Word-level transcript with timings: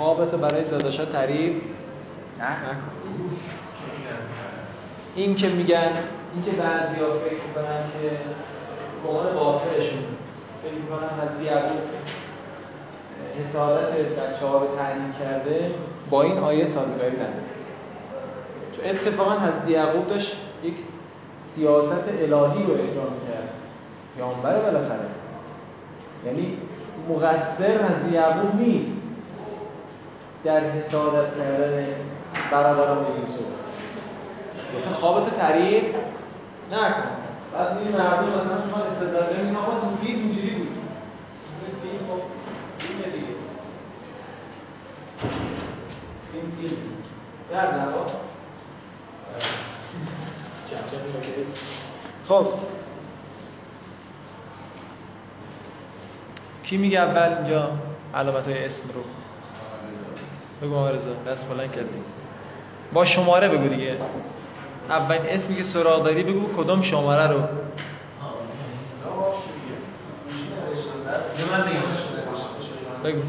خوابتو 0.00 0.38
برای 0.38 0.64
داداشا 0.64 1.04
تعریف. 1.04 1.54
نکن 2.40 2.76
این 5.14 5.34
که 5.34 5.48
میگن 5.48 5.92
این 6.34 6.44
که 6.44 6.50
بعضی 6.50 7.00
ها 7.00 7.06
فکر 7.24 7.40
می‌کنن 7.48 7.82
که 7.92 8.16
به 9.02 9.08
عنوان 9.08 9.34
باطلشون 9.34 10.04
فکر 10.62 10.74
می‌کنن 10.74 11.20
از 11.22 11.42
یعقوب 11.42 11.80
حسادت 13.40 13.92
بچه 13.92 14.46
ها 14.46 14.58
رو 14.58 14.66
تحریم 14.76 15.14
کرده. 15.20 15.70
با 16.10 16.22
این 16.22 16.38
آیه 16.38 16.64
سازگاری 16.64 17.16
نداره. 17.16 17.32
چون 18.76 18.84
اتفاقا 18.84 19.32
از 19.32 19.52
یعقوب 19.68 20.06
داشت 20.06 20.36
یک 20.64 20.74
سیاست 21.42 22.08
الهی 22.08 22.64
رو 22.64 22.72
اجرا 22.72 23.04
می‌کرد. 23.10 23.48
پیامبر 24.16 24.60
بالاخره. 24.60 25.08
یعنی 26.26 26.56
مقصر 27.08 27.80
از 27.80 28.12
یعقوب 28.12 28.54
نیست. 28.60 28.99
در 30.44 30.60
حسادت 30.60 31.36
کردن 31.36 31.86
برادران 32.52 32.98
یوسف. 32.98 33.40
گفته 34.76 34.90
خوابت 34.90 35.36
تعریف 35.38 35.84
نکن. 36.72 37.02
بعد 37.54 37.78
این 37.78 37.96
مردم 37.96 38.28
مثلا 38.28 38.64
می‌خوان 38.66 38.86
استدلال 38.86 39.36
این 39.36 39.56
آقا 39.56 39.80
تو 39.80 39.96
فیلم 39.96 40.18
اینجوری 40.18 40.50
بود. 40.50 40.68
این 41.82 42.00
خب 42.08 42.22
دیگه. 43.12 43.26
این 46.34 46.52
فیلم. 46.60 46.78
سر 47.50 47.72
نوا 47.72 48.06
خب. 52.28 52.46
کی 56.62 56.76
میگه 56.76 56.98
اول 56.98 57.36
اینجا 57.36 57.70
علامت 58.14 58.48
های 58.48 58.64
اسم 58.64 58.88
رو؟ 58.94 59.02
بگو 60.62 60.76
آقا 60.76 60.90
رضا 60.90 61.10
دست 61.26 61.48
بلند 61.48 61.72
کردی. 61.72 61.88
با 62.92 63.04
شماره 63.04 63.48
بگو 63.48 63.68
دیگه. 63.68 63.96
اول 64.90 65.18
اسمی 65.28 65.56
که 65.56 65.62
سراغ 65.62 66.04
داری 66.04 66.22
بگو 66.22 66.52
کدوم 66.56 66.82
شماره 66.82 67.26
رو. 67.26 67.42
بگو. 73.04 73.22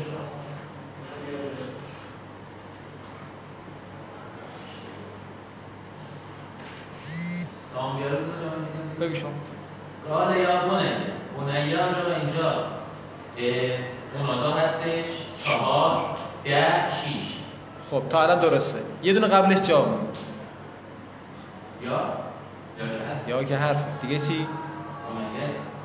بگو 9.02 9.16
شما. 9.16 9.30
قال 10.10 10.38
یا 10.38 10.68
بنه 10.68 10.98
بنیا 11.38 11.86
رو 11.86 11.94
اینجا. 12.22 12.66
منادا 14.20 14.52
هستش. 14.52 15.06
چهار. 15.46 16.21
ده 16.44 16.92
شیش. 16.92 17.38
خب 17.92 18.02
تا 18.10 18.24
الان 18.24 18.40
درسته. 18.40 18.80
یه 19.04 19.14
دونه 19.14 19.28
قبلش 19.28 19.62
جا 19.62 19.86
موند 19.86 20.18
یا؟ 21.82 21.90
یا 21.90 22.88
شهر 22.88 23.30
یا 23.30 23.44
که 23.44 23.58
حرف. 23.58 23.86
دیگه 24.02 24.20
چی؟ 24.20 24.48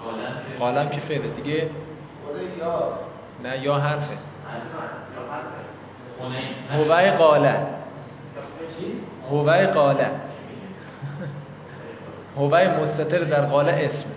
قالم 0.05 0.37
که 0.53 0.59
قالم 0.59 0.89
که 0.89 1.01
فعله. 1.01 1.29
دیگه؟ 1.29 1.71
نه 3.43 3.59
یا 3.59 3.75
حرفه. 3.79 4.17
خونه. 6.19 6.43
هوای 6.71 7.11
قاله. 7.11 7.67
هوای 9.31 9.67
قاله. 9.67 10.11
هوای 12.37 12.69
مستتر 12.69 13.19
در 13.19 13.41
قاله 13.41 13.73
اسم 13.73 14.11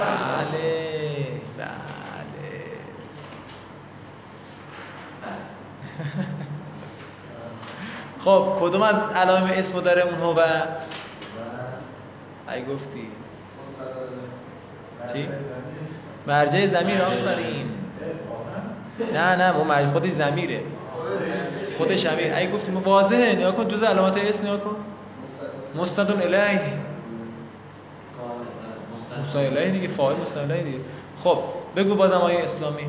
بله 0.00 0.90
بله 1.58 1.64
خب 8.24 8.56
کدوم 8.60 8.82
از 8.82 8.96
علائم 9.14 9.44
اسمو 9.44 9.80
داره 9.80 10.02
اون 10.02 10.14
هو 10.14 10.38
ای 12.48 12.64
گفتی؟ 12.64 13.08
چی؟ 15.12 15.28
مرجع 16.26 16.66
زمیر 16.66 17.02
آفرین 17.02 17.70
نه 19.14 19.36
نه 19.36 19.56
اون 19.56 19.66
مرجع 19.66 19.90
خودش 19.90 20.10
زمیره. 20.10 20.60
خودش 21.78 22.06
امیر. 22.06 22.34
ای 22.34 22.52
گفتیم 22.52 22.76
واضحه 22.76 23.34
نیا 23.34 23.52
کن 23.52 23.68
جز 23.68 23.82
علامات 23.82 24.16
اسم 24.16 24.42
نیا 24.42 24.56
کن. 24.56 24.76
مستدون 25.74 26.22
الیه. 26.22 26.60
مستدون 28.98 29.46
الیه 29.46 29.70
دیگه 29.70 29.88
فاعل 29.88 30.16
مستدون 30.16 30.50
الیه 30.50 30.62
دیگه. 30.62 30.78
خب 31.24 31.38
بگو 31.76 31.94
بازم 31.94 32.16
آیه 32.16 32.44
اسلامی. 32.44 32.86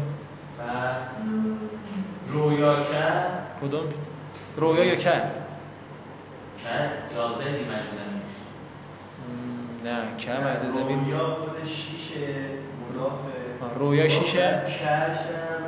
رویا 2.27 2.83
کرد. 2.83 3.47
کدوم؟ 3.61 3.83
رویا 4.57 4.83
یا 4.85 4.95
کرد 4.95 5.31
کرد 6.63 6.91
یازده 7.15 7.43
نیمه 7.51 7.81
زمین. 7.91 8.21
نه 9.83 10.17
کم 10.19 10.47
از 10.47 10.59
زمین 10.59 10.99
نیست. 10.99 11.19
رویا 11.19 11.35
خود 11.35 11.65
شیشه 11.67 12.25
مضاف 12.91 13.11
آه، 13.61 13.73
رویا 13.79 14.09
شیشه 14.09 14.61
کشم 14.67 15.65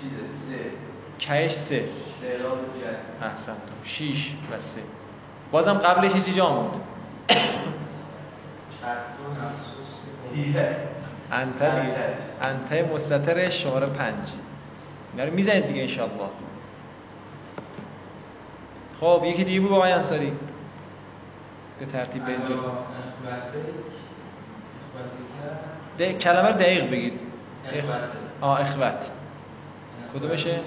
چیز 0.00 0.10
سه. 0.30 0.70
کش 1.20 1.52
سه. 1.52 1.84
احسن 3.22 3.52
تو 3.52 3.72
شیش 3.84 4.32
و 4.52 4.58
سه. 4.58 4.80
بازم 5.52 5.74
قبلش 5.74 6.12
چیزی 6.12 6.32
جا 6.32 6.50
موند. 6.50 6.76
هیه 10.34 10.76
انت 11.32 11.62
دیگه 11.62 11.96
انت 12.42 12.92
مستترش 12.92 13.62
شماره 13.62 13.86
پنج. 13.86 14.28
اینا 15.12 15.24
رو 15.28 15.34
می‌زنید 15.34 15.66
دیگه 15.66 15.82
انشالله 15.82 16.28
خب 19.00 19.22
یکی 19.24 19.44
دیگه 19.44 19.60
بود 19.60 19.72
آقای 19.72 19.92
انصاری. 19.92 20.32
به 21.80 21.86
ترتیب 21.86 22.24
بریم 22.24 22.40
ده- 25.98 26.12
کلمه 26.18 26.52
دقیق 26.52 26.90
بگید. 26.90 27.20
آه 28.40 28.60
اخوت 28.60 29.10
کدومشه؟ 30.14 30.60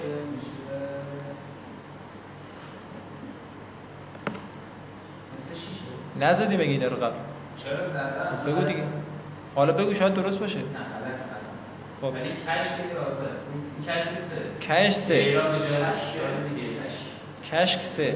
نزدی 6.20 6.56
مگه 6.56 6.64
اینا 6.64 6.86
رو 6.88 6.96
قبل. 6.96 7.14
چرا 7.64 7.88
زدن؟ 7.88 8.52
بگو 8.52 8.62
دیگه. 8.64 8.82
حالا 9.54 9.72
بگو 9.72 9.94
شاید 9.94 10.14
درست 10.14 10.38
باشه. 10.38 10.58
نه 10.58 10.64
خب. 12.00 12.06
ولی 12.06 12.28
کش 12.28 12.36
که 12.76 12.84
کش 13.92 14.16
سه. 14.18 14.34
کش 14.60 14.94
سه. 14.94 15.40
کشک 17.52 17.84
سه. 17.84 18.14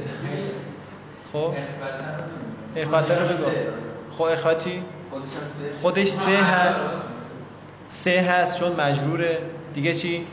خب. 1.33 1.55
اخوت 2.77 3.11
رو 3.11 3.27
بگو. 3.27 3.51
خب 4.19 4.23
اخوت 4.23 4.65
چی؟ 4.65 4.83
خودش 5.83 6.09
سه 6.09 6.37
هست. 6.37 6.89
سه 7.89 8.21
هست 8.21 8.59
چون 8.59 8.73
مجروره. 8.73 9.39
دیگه 9.75 9.95
چی؟ 9.95 10.27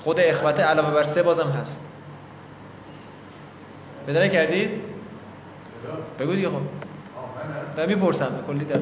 خود 0.00 0.20
اخوت 0.20 0.60
علاوه 0.60 0.90
بر 0.90 1.04
سه 1.04 1.22
بازم 1.22 1.48
هست. 1.50 1.80
بداره 4.08 4.28
کردید؟ 4.28 4.70
بگو 6.18 6.32
دیگه 6.34 6.48
خب. 6.48 6.54
دارم 7.76 7.88
می‌پرسم. 7.88 8.44
کلی 8.46 8.64
در 8.64 8.78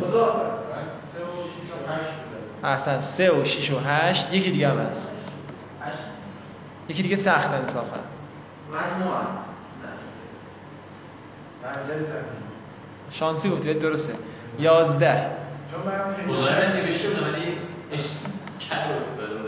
احسن 2.64 2.98
سه 2.98 3.32
و 3.32 3.44
شیش 3.44 3.70
و 3.70 3.78
هشت 3.78 4.32
یکی 4.32 4.50
دیگه 4.50 4.68
هم 4.68 4.78
هست. 4.78 5.14
یکی 6.88 7.02
دیگه 7.02 7.16
سخت 7.16 7.50
انصافا. 7.50 7.96
زمین. 11.86 12.08
شانسی 13.10 13.50
گفتی 13.50 13.74
درسته. 13.74 14.14
یازده. 14.58 15.26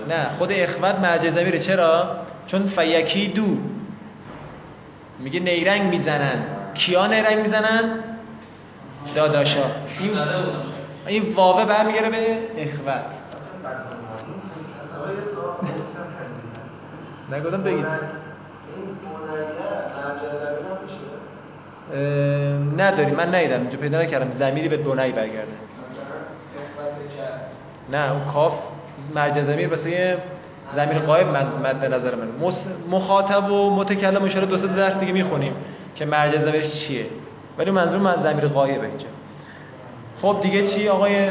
نه 0.09 0.29
خود 0.39 0.53
اخوت 0.53 0.95
مرجع 1.01 1.31
ضمیره 1.31 1.59
چرا؟ 1.59 2.17
چون 2.47 2.67
فیکی 2.67 3.29
دو. 3.29 3.57
میگه 5.19 5.41
نیرنگ 5.41 5.83
می‌زنن. 5.83 6.45
کیا 6.75 7.07
نیرنگ 7.07 7.39
می‌زنن؟ 7.39 7.99
داداشا. 9.15 9.65
این 10.01 10.19
این 11.07 11.35
واوه 11.35 11.65
برمیگره 11.65 12.11
به 12.11 12.39
اخوت. 12.57 13.05
نگفتم 17.33 17.63
بگید 17.63 17.77
این 17.77 17.85
منیه 17.85 17.91
مرجع 17.91 18.01
زمین 18.01 18.01
هم 18.01 18.01
میشه 18.01 18.09
اه، 19.11 19.20
نداری 22.77 23.11
من 23.11 23.35
ندیدم 23.35 23.61
اینجا 23.61 23.79
پیدا 23.79 24.03
نکردم. 24.03 24.31
زمیری 24.31 24.69
به 24.69 24.77
بنایی 24.77 25.13
برگرده. 25.13 25.53
نه 27.93 28.13
اون 28.13 28.25
کاف 28.25 28.59
مرجع 29.15 29.43
ضمیر 29.43 29.69
واسه 29.69 29.91
یه 29.91 30.19
ضمیر 30.73 30.99
غایب 30.99 31.27
مد 31.65 31.85
نظر 31.85 32.15
من 32.15 32.29
مخاطب 32.91 33.51
و 33.51 33.71
متکلم 33.71 34.25
اشاره 34.25 34.47
دو 34.47 34.57
سه 34.57 34.67
درس 34.67 34.99
دیگه 34.99 35.13
می‌خونیم 35.13 35.55
که 35.95 36.05
مرجع 36.05 36.39
ضمیرش 36.39 36.73
چیه. 36.73 37.07
ولی 37.59 37.71
منظور 37.71 38.01
من 38.01 38.21
ضمیر 38.21 38.49
غایبه 38.49 38.87
اینجا. 38.87 39.07
خب 40.23 40.39
دیگه 40.43 40.67
چی 40.67 40.89
آقای؟ 40.89 41.31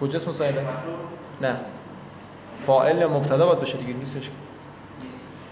کجاست 0.00 0.28
مسائله 0.28 0.62
نه. 1.40 1.56
فاعل 2.66 3.06
مبتدا 3.06 3.46
باید 3.46 3.58
باشه 3.58 3.78
دیگه 3.78 3.92
نیستش. 3.92 4.30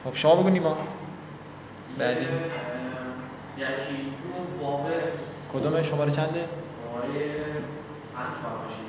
خب 0.04 0.14
شما 0.14 0.36
بگو 0.36 0.48
نیما. 0.48 0.76
بعدی. 1.98 2.26
کدوم 5.52 5.82
شماره 5.82 6.10
چنده؟ 6.10 6.44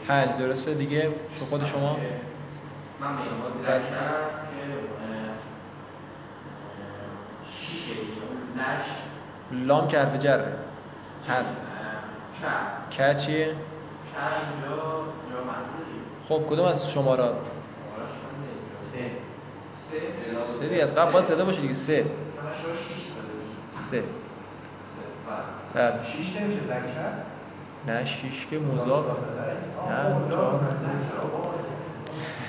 پنج 0.07 0.37
درسته 0.37 0.73
دیگه؟ 0.73 1.09
شو 1.35 1.45
خود 1.45 1.65
شما؟ 1.65 1.97
من 2.99 3.11
میگم 3.11 3.25
که 3.65 3.91
لام 9.51 9.87
که 9.87 9.99
حرف 9.99 10.19
جره. 10.19 10.53
حرف. 11.27 11.45
که 12.89 13.15
چیه؟ 13.25 13.45
چه 13.45 13.53
اینجا؟ 14.53 15.03
خب 16.29 16.47
کدوم 16.49 16.65
از 16.65 16.91
شمارات؟ 16.91 17.35
سه. 20.59 20.67
دیگه 20.69 20.83
از 20.83 20.95
قبل 20.95 21.11
باید 21.11 21.25
زده 21.25 21.43
باشه 21.43 21.61
دیگه. 21.61 21.73
سه. 21.73 22.05
سه. 23.69 24.03
بله. 25.73 25.93
شیش 26.03 26.35
نمیشه 26.35 26.61
نه 27.88 28.05
شیش 28.05 28.47
که 28.49 28.59
مضافه 28.59 29.11
نه. 29.89 30.29
چهار. 30.31 30.59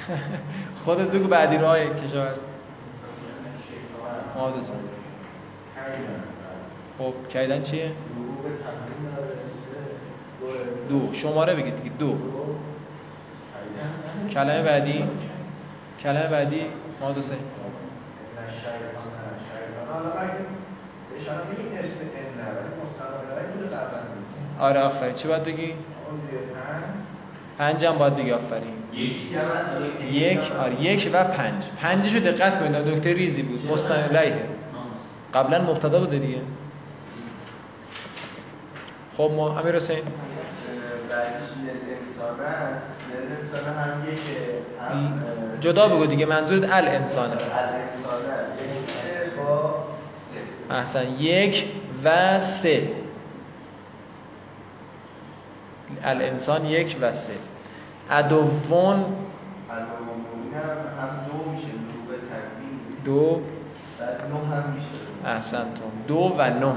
خودت 0.84 1.10
بگو 1.10 1.28
بعدی 1.28 1.58
راه 1.58 1.78
کشاورز 1.78 2.38
حادثه 4.34 4.74
خب 6.98 7.28
کردن 7.28 7.62
چیه؟ 7.62 7.92
دو. 10.88 11.12
شماره 11.12 11.54
بگید 11.54 11.76
دیگه. 11.76 11.96
دو. 11.98 12.18
کلمه 14.30 14.62
بعدی. 14.62 15.04
کلمه 16.02 16.28
بعدی. 16.28 16.66
حادثه 17.02 17.34
آره 24.58 24.80
آفرین. 24.80 25.14
چی 25.14 25.28
باید 25.28 25.44
بگی؟ 25.44 25.74
پنجم 27.58 27.98
باید 27.98 28.16
بگی 28.16 28.32
آفرین. 28.32 28.74
هم 29.34 30.14
یک 30.14 30.52
آره 30.52 30.80
یک 30.80 31.10
و 31.12 31.24
پنج. 31.24 31.64
پنجشو 31.82 32.18
دقت 32.18 32.58
کنید 32.60 32.76
نکته 32.76 33.12
ریزی 33.12 33.42
بود. 33.42 33.72
مستند 33.72 34.16
علیه. 34.16 34.34
قبلا 35.34 35.62
مبتدا 35.62 36.00
بوده 36.00 36.18
دیگه. 36.18 36.40
خب 39.16 39.30
ما 39.36 39.58
امیر 39.58 39.76
حسین. 39.76 39.98
بعدش 41.12 41.48
انسان 42.00 42.40
است. 42.40 42.86
انسان 43.40 43.74
هم 43.74 44.12
یک 44.12 44.20
هم 44.90 45.22
جدا 45.60 45.88
بگو 45.88 46.06
دیگه 46.06 46.26
منظورت 46.26 46.72
ال 46.72 46.88
انسانه. 46.88 47.34
با 49.36 49.84
سه. 50.68 50.74
احسن. 50.74 51.10
یک 51.18 51.64
و 52.04 52.40
سه. 52.40 52.88
الانسان 56.04 56.64
یک 56.64 56.96
و 57.00 57.12
سه. 57.12 57.32
ادوون. 58.10 58.96
هم 58.98 59.04
دو 61.26 61.50
میشه 61.50 61.66
دو 61.66 62.02
به 62.08 62.16
تکمیل 62.16 63.04
دو. 63.04 63.40
بعد 64.00 64.30
نو 64.30 64.54
هم 64.54 64.72
میشه. 64.72 64.86
احسنتون 65.26 65.92
دو 66.08 66.34
و 66.38 66.42
نه. 66.42 66.74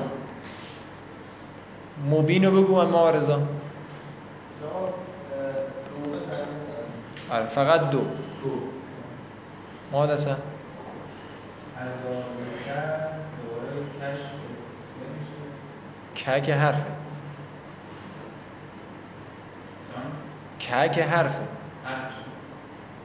مبین 2.10 2.46
رو 2.46 2.64
بگو 2.64 2.76
اما 2.76 2.98
آرزا. 2.98 3.40
آره 7.32 7.46
فقط 7.46 7.90
دو. 7.90 8.02
محادثه 9.92 10.36
که 16.16 16.42
که 16.42 16.56
حرفه. 16.56 16.86
که 20.60 20.90
که 20.90 21.04
حرفه. 21.04 21.40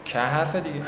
که 0.04 0.18
حرفه 0.18 0.60
دیگه. 0.60 0.80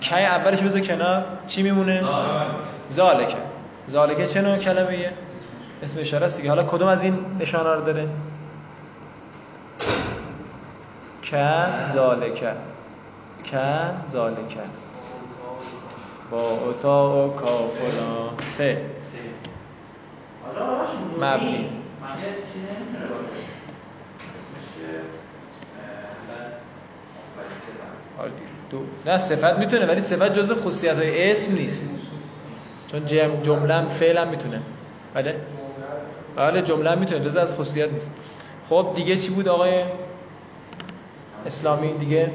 که 0.00 0.16
اولش 0.20 0.60
بذار 0.60 0.80
کنار. 0.80 1.24
چی 1.46 1.62
میمونه؟ 1.62 2.02
زالکه. 2.88 3.36
زالکه 3.86 4.26
چه 4.26 4.42
نوع 4.42 4.58
کلمه؟ 4.58 5.12
اسم 5.82 6.00
اشاره 6.00 6.26
است 6.26 6.36
دیگه. 6.36 6.48
حالا 6.48 6.62
کدوم 6.62 6.88
از 6.88 7.02
این 7.02 7.18
نشانه 7.40 7.74
رو 7.74 7.80
داره؟ 7.80 8.08
که 11.22 11.64
زالکه 11.92 12.52
که 13.44 13.60
زالکه 14.06 14.60
با 16.30 16.70
اتا 16.70 17.26
و 17.28 17.36
کافلا 17.36 18.42
سه. 18.42 18.84
مبنی. 21.20 21.68
آره. 28.18 28.32
دو. 28.70 28.80
نه 29.06 29.18
صفت 29.18 29.58
می‌تونه 29.58 29.86
ولی 29.86 30.00
صفت 30.00 30.32
جز 30.34 30.52
خصوصیت 30.52 30.96
های 30.96 31.30
اسم 31.30 31.54
نیست. 31.54 31.90
چون 32.90 33.06
جم 33.06 33.42
جمله 33.42 33.74
هم 33.74 33.86
فعل 33.86 34.18
هم 34.18 34.28
می‌تونه. 34.28 34.62
بله؟ 35.14 35.36
بله 36.36 36.62
جمله 36.62 36.94
می‌تونه 36.94 37.24
جز 37.24 37.36
از 37.36 37.54
خصوصیت 37.54 37.92
نیست. 37.92 38.10
خب 38.68 38.92
دیگه 38.94 39.16
چی 39.16 39.30
بود 39.30 39.48
آقای 39.48 39.84
اسلامی؟ 41.46 41.92
دیگه؟ 41.92 42.30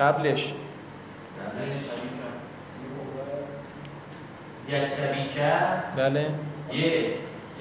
قبلش. 0.00 0.54
بله. 5.96 6.26
یه 6.72 7.06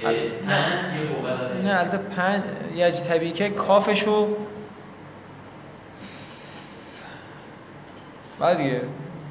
یه 0.02 0.30
پنج 0.46 0.86
نه 1.64 1.80
البته 1.80 1.98
پنج 1.98 2.44
یجتبی 2.76 3.32
که 3.32 3.50
کافشو. 3.50 4.28
بعد 8.40 8.58
دیگه. 8.58 8.82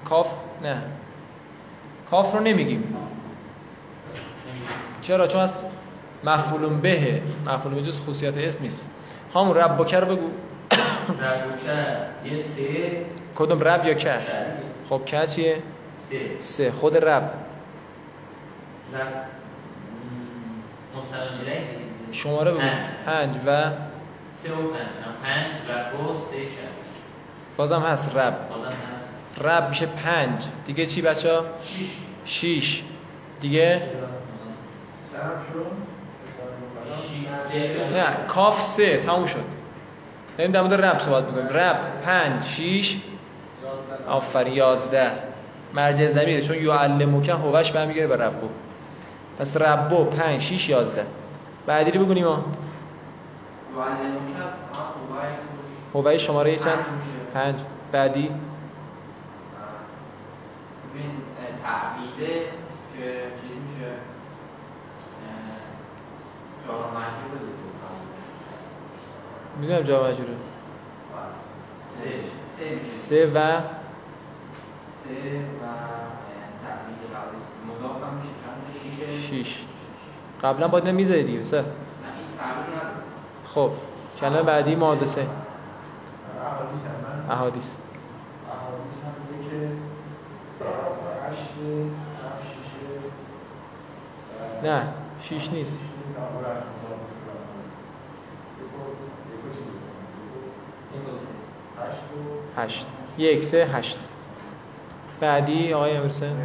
کاف 0.04 0.28
نه. 0.62 0.82
کاف 2.10 2.34
رو 2.34 2.40
نمیگیم. 2.40 3.05
چرا؟ 5.06 5.26
چون 5.26 5.40
از 5.40 5.54
مفعول 6.24 6.80
به 6.80 7.22
مفعول 7.46 7.74
به 7.74 7.82
جز 7.82 8.00
خصوصیت 8.00 8.38
اسم 8.38 8.62
نیست. 8.62 8.88
همون 9.34 9.56
رب 9.56 9.78
بکر 9.78 10.04
بگو. 10.04 10.30
ربوکه 11.08 11.96
یه 12.24 12.42
سه. 12.42 13.04
کدوم 13.34 13.60
رب 13.60 13.84
یا 13.84 13.94
که. 13.94 14.18
خب 14.88 15.04
که 15.04 15.26
چیه؟ 15.26 15.62
سه. 15.98 16.38
سه. 16.38 16.72
خود 16.72 16.96
رب. 16.96 17.30
رب. 18.94 19.24
شماره 22.12 22.50
بگو. 22.50 22.60
پنج. 23.06 23.36
و 23.46 23.70
سه 24.30 24.52
و 24.52 24.56
پنج. 24.56 24.80
هم 25.04 25.12
پنج 25.22 25.50
رب 25.70 26.00
و 26.00 26.14
سه 26.14 26.36
کرد 26.36 26.74
بازم 27.56 27.80
هست 27.80 28.16
رب. 28.16 28.48
بازم 28.48 28.64
هست. 28.66 29.44
رب 29.44 29.68
میشه 29.68 29.86
پنج. 29.86 30.44
دیگه 30.66 30.86
چی 30.86 31.02
بچه 31.02 31.32
ها 31.32 31.44
شیش. 31.64 31.90
شیش. 32.24 32.82
دیگه 33.40 33.78
سرم 33.78 33.86
شد 33.86 33.96
شیش 33.96 35.12
سه 35.12 35.15
شد. 35.15 35.15
نه 37.94 38.06
کاف 38.28 38.62
سه 38.62 38.98
تموم 38.98 39.26
شد. 39.26 39.44
داریم 40.38 40.52
در 40.52 40.62
مورد 40.62 40.84
رب 40.84 40.98
صحبت 40.98 41.24
می‌کنیم. 41.24 41.48
رب 41.48 41.76
پنج 42.04 42.42
شیش. 42.44 43.00
آفرین 44.08 44.54
یازده. 44.54 45.10
مرجع 45.74 46.08
زمیره 46.08 46.42
چون 46.42 46.56
یعلموکه 46.56 47.34
هوش 47.34 47.72
برمیگره 47.72 48.06
به 48.06 48.16
ربو. 48.16 48.48
پس 49.38 49.56
ربو 49.56 50.04
پنج 50.04 50.40
شیش 50.40 50.68
یازده. 50.68 51.06
بعدی 51.66 51.90
رو 51.90 52.04
بگونیم 52.04 52.24
ما 52.24 52.44
هوش. 55.94 56.22
شماره 56.22 56.56
چند؟ 56.56 56.78
پنج 57.34 57.54
بعدی؟ 57.92 58.30
تعبیده 61.62 62.40
که 62.96 63.06
چیز 63.40 63.56
میشه 63.66 63.90
جارا 63.90 63.96
مجبور 65.48 66.24
دیگه 66.42 66.55
می‌دونم 69.60 69.82
جا 69.82 70.02
مجروره 70.02 70.36
سه 72.84 73.26
و 73.26 73.30
سه 73.30 73.30
و 73.34 73.60
شیش؟ 79.28 79.64
قبلا 80.42 80.68
باید 80.68 80.88
نمی‌زدی 80.88 81.22
دیگه 81.22 81.42
سه. 81.42 81.64
خب 83.54 83.70
کلمه 84.20 84.42
بعدی 84.42 84.74
محادثه 84.74 85.26
احادیث 87.30 87.76
نه 94.62 94.82
شیش 95.22 95.50
نیست. 95.50 95.80
هشت. 102.56 102.86
یک 103.18 103.44
سه 103.44 103.64
هشت. 103.64 103.98
بعدی 105.20 105.72
آقای 105.72 105.96
امرسن 105.96 106.36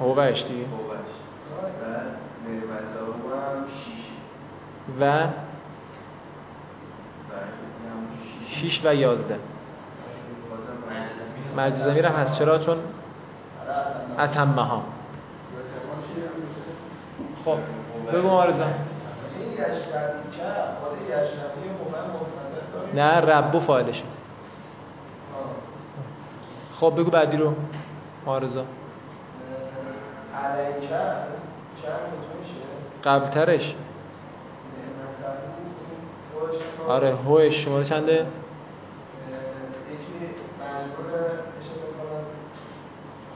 هوش 0.00 0.44
دیگه. 0.44 0.64
و 5.00 5.26
شیش 8.48 8.84
و 8.84 8.94
یازده. 8.94 9.38
مجزمی 11.56 12.00
هم 12.00 12.12
هست. 12.12 12.34
چرا؟ 12.34 12.58
چون 12.58 12.76
اتمه 14.18 14.62
ها 14.62 14.84
خب 17.44 17.58
بگو 18.12 18.28
داره 18.28 18.64
نه 22.94 23.20
ربو 23.20 23.60
فاعلشه 23.60 24.02
خب 26.80 26.94
بگو 26.98 27.10
بعدی 27.10 27.36
رو 27.36 27.54
آرزا 28.26 28.60
علیکه 30.44 30.88
چند 30.88 32.00
میتون 32.10 32.40
میشه 32.40 32.54
قبل 33.04 33.26
ترش 33.26 33.74
نعمت 33.74 35.40
بود 35.56 35.74
این 35.90 36.50
روش 36.52 36.56
رو- 36.86 36.92
آره 36.92 37.14
هوش. 37.14 37.54
شماره 37.64 37.84
چنده؟ 37.84 38.26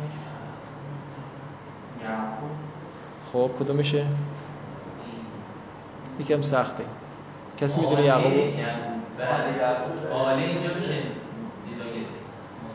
خب 3.34 3.50
کدومشه؟ 3.60 4.06
یکم 6.20 6.42
سخته. 6.42 6.84
کسی 7.58 7.82
می‌دونه 7.82 8.04
یعقوب؟ 8.04 8.34
بله 8.34 8.50
آله 10.14 10.42
اینجا 10.42 10.70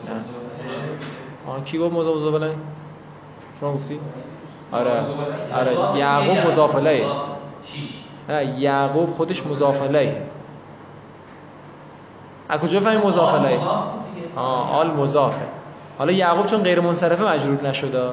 نه. 0.05 0.23
آه 1.47 1.63
کی 1.63 1.77
گفت 1.77 1.93
مضاف 1.93 2.15
مضاف 2.17 2.33
الیه 2.33 2.55
شما 3.59 3.73
گفتی؟ 3.73 3.99
آره. 4.71 5.03
آره 5.53 5.97
یعقوب 5.99 6.37
مضاف 6.47 6.75
الیه 6.75 7.05
نه 8.29 8.45
یعقوب 8.59 9.11
خودش 9.11 9.45
مضاف 9.45 9.81
الیه 9.81 10.21
از 12.49 12.59
کجا 12.59 12.79
فهمی 12.79 12.97
مضاف 12.97 13.33
الیه 13.33 13.59
آه 14.35 14.71
آل 14.75 14.87
مضافه 14.87 15.45
حالا 15.97 16.11
یعقوب 16.11 16.45
چون 16.45 16.63
غیر 16.63 16.79
منصرفه 16.79 17.23
مجرور 17.23 17.67
نشده. 17.67 18.09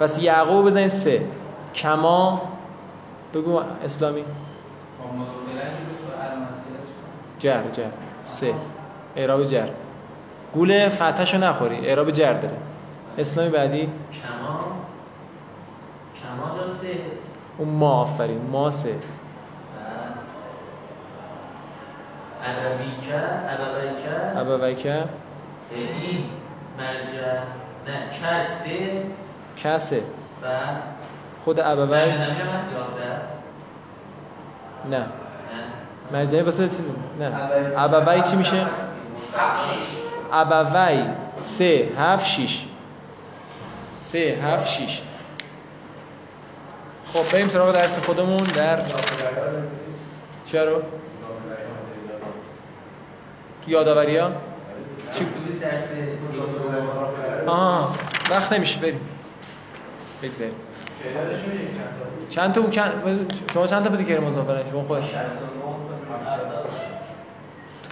پس 0.00 0.22
یعقوب 0.22 0.66
بزنید 0.66 0.88
سه. 0.88 1.22
کما 1.74 2.42
بگو 3.34 3.60
اسلامی. 3.84 4.24
جر 7.38 7.62
جر. 7.72 7.82
سه. 8.22 8.54
اعراب 9.16 9.44
جر. 9.44 9.68
گول 10.54 10.88
فتحشو 10.88 11.38
نخوری. 11.38 11.88
اعراب 11.88 12.10
جر 12.10 12.32
داره. 12.32 12.56
اسلامی 13.18 13.50
بعدی؟ 13.50 13.88
کما 16.22 16.56
جا 16.56 16.66
سه؟ 16.66 16.86
اون 17.58 17.68
ما 17.68 17.90
آفرین 17.90 18.50
ما 18.52 18.70
سه. 18.70 18.94
عربیکه 22.44 23.14
عربیکه. 23.48 24.40
ابویکه 24.40 25.04
این 25.70 26.24
مرجع. 26.78 27.38
نه 27.86 28.10
کش 28.10 28.44
سه. 28.44 29.02
کسه. 29.64 30.02
و 30.42 30.46
خود 31.44 31.58
یازده؟ 31.58 33.20
نه. 34.90 34.98
نه. 34.98 35.06
مرجعی 36.12 36.42
واسه 36.42 36.68
چیز 36.68 36.88
نه. 37.20 37.32
ابوی 37.76 38.22
چی 38.22 38.36
میشه؟ 38.36 38.66
ابوی 40.32 41.04
سه 41.36 41.88
هفت 41.98 42.26
شیش. 42.26 42.66
سه 43.96 44.38
هفت 44.42 44.66
شیش. 44.66 45.02
خب 47.12 47.32
بریم 47.32 47.48
سراغ 47.48 47.74
درس 47.74 47.98
خودمون 47.98 48.44
در 48.44 48.82
چرا؟ 50.46 50.82
تو 53.64 53.70
یادآوری 53.70 54.16
ها؟ 54.16 54.30
چی؟ 55.14 55.26
آها 57.46 57.94
وقت 58.30 58.52
نمیشه 58.52 58.80
بریم. 58.80 59.00
بگذاریم. 60.22 60.54
چند 62.28 62.52
تا 62.52 62.70
چند 62.70 62.92
شما 63.54 63.66
چند 63.66 63.84
تا 63.84 63.90
بودی 63.90 64.04
که 64.04 64.20
مضافره 64.20 64.64
شما 64.70 64.82
خود 64.82 65.04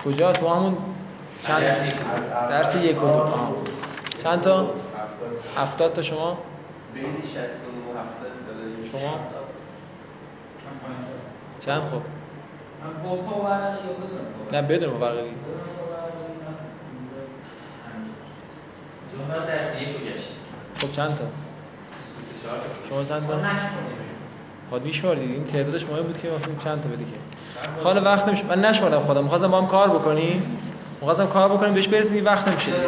کجا؟ 0.04 0.32
تو 0.32 0.48
همون 0.48 0.76
چند 1.42 1.62
درس 2.50 2.76
یک 2.76 3.02
و 3.02 3.06
دو. 3.06 3.24
چند 4.22 4.40
تا؟ 4.40 4.70
هفتاد 5.56 5.92
تا 5.92 6.02
شما؟ 6.02 6.38
بین 6.94 7.04
69 7.04 7.46
و 7.94 7.98
70 7.98 8.45
داره 8.45 8.45
شما؟ 9.00 9.18
چند 11.60 11.80
خب 11.80 12.02
نه 14.52 14.62
بدون 14.62 14.90
رو 14.90 14.98
گشت 20.12 20.30
خب 20.78 20.92
چند 20.92 21.10
تا؟ 21.10 21.24
شما 22.88 23.04
چند 23.04 23.26
تا؟ 23.26 23.34
خود 24.70 24.82
میشماردید 24.82 25.30
این 25.30 25.44
تعدادش 25.44 25.84
مهم 25.84 26.02
بود 26.02 26.18
که 26.18 26.28
مثلا 26.28 26.54
چند 26.64 26.82
تا 26.82 26.88
بده 26.88 27.04
که. 27.04 27.82
حالا 27.84 28.02
وقت 28.02 28.28
نمیشه. 28.28 28.44
من 28.44 28.64
نشمردم 28.64 29.00
خودم. 29.00 29.22
می‌خواستم 29.22 29.50
با 29.50 29.60
هم 29.60 29.66
کار 29.66 29.88
بکنیم. 29.90 30.58
می‌خواستم 31.00 31.26
کار 31.26 31.48
بکنیم. 31.48 31.74
بهش 31.74 31.88
برسیم. 31.88 32.24
وقت 32.24 32.48
نمیشه 32.48 32.66
دیگه. 32.70 32.86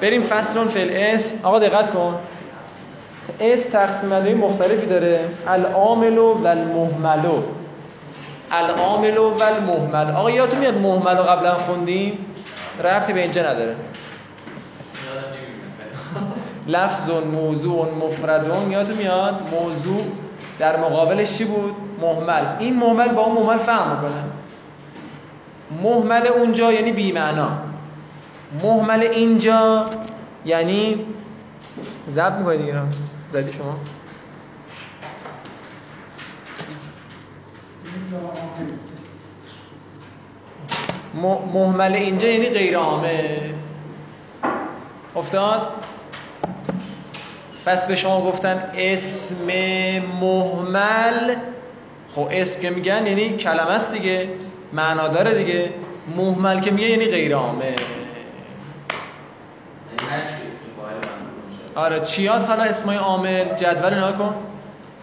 بریم 0.00 0.22
فصل 0.22 0.68
فی 0.68 0.90
الاسم. 0.92 1.34
آقا 1.42 1.58
دقت 1.58 1.90
کن. 1.90 2.18
اسم 3.40 3.64
تقسیم 3.64 4.10
بندی 4.10 4.34
مختلفی 4.34 4.86
داره. 4.86 5.28
العامل 5.46 6.18
و 6.18 6.46
المهمل 6.46 7.26
العامل 8.50 9.18
و 9.18 9.42
المهمل 9.42 10.10
آقا 10.10 10.30
یادتون 10.30 10.58
میاد 10.58 10.78
مهمل 10.78 11.16
رو 11.16 11.22
قبلا 11.22 11.54
خوندیم؟ 11.54 12.18
ربطی 12.84 13.12
به 13.12 13.22
اینجا 13.22 13.42
نداره؟ 13.42 13.76
لفظ 16.66 17.10
موضوع 17.10 17.86
مفرد 17.94 18.70
یادتون 18.70 18.96
میاد؟ 18.96 19.40
موضوع 19.52 20.04
در 20.58 20.76
مقابلش 20.76 21.38
چی 21.38 21.44
بود؟ 21.44 21.74
مهمل. 22.00 22.44
این 22.58 22.76
مهمل 22.76 23.08
با 23.08 23.22
اون 23.22 23.34
مهمل 23.34 23.58
فرق 23.58 23.90
می‌کنه. 23.90 24.22
مهمل 25.82 26.26
اونجا 26.26 26.72
یعنی 26.72 26.92
بی‌معنا 26.92 27.48
مهمل 28.62 29.02
اینجا 29.02 29.86
یعنی 30.44 31.06
ضبط 32.08 32.32
می‌کنید 32.32 32.60
دیگه. 32.60 32.74
زدی 33.32 33.52
شما؟ 33.52 33.76
م- 41.14 41.48
مهمل 41.54 41.92
اینجا 41.94 42.28
یعنی 42.28 42.48
غیر 42.48 42.76
عامل 42.76 43.52
افتاد؟ 45.16 45.72
پس 47.66 47.86
به 47.86 47.94
شما 47.94 48.20
گفتن 48.20 48.70
اسم 48.76 49.46
مهمل 50.20 51.34
خب 52.14 52.28
اسم 52.30 52.60
که 52.60 52.70
میگن 52.70 53.06
یعنی 53.06 53.36
کلمه 53.36 53.70
است 53.70 53.92
دیگه 53.92 54.28
معنا 54.72 55.08
داره 55.08 55.34
دیگه. 55.44 55.70
مهمل 56.16 56.60
که 56.60 56.70
میگه 56.70 56.88
یعنی 56.90 57.04
غیر 57.04 57.34
عامل 57.34 57.64
یعنی 57.64 57.76
هر 60.10 60.20
چی 60.20 60.26
اسم 60.26 60.64
فاعل 60.76 60.94
ممنوع 60.94 61.34
باشه 61.44 61.67
آره 61.78 62.00
چی 62.00 62.26
هست 62.26 62.50
حالا 62.50 62.62
اسمای 62.62 62.96
عامل 62.96 63.44
جدول 63.54 63.94
نها 63.94 64.12
کن. 64.12 64.34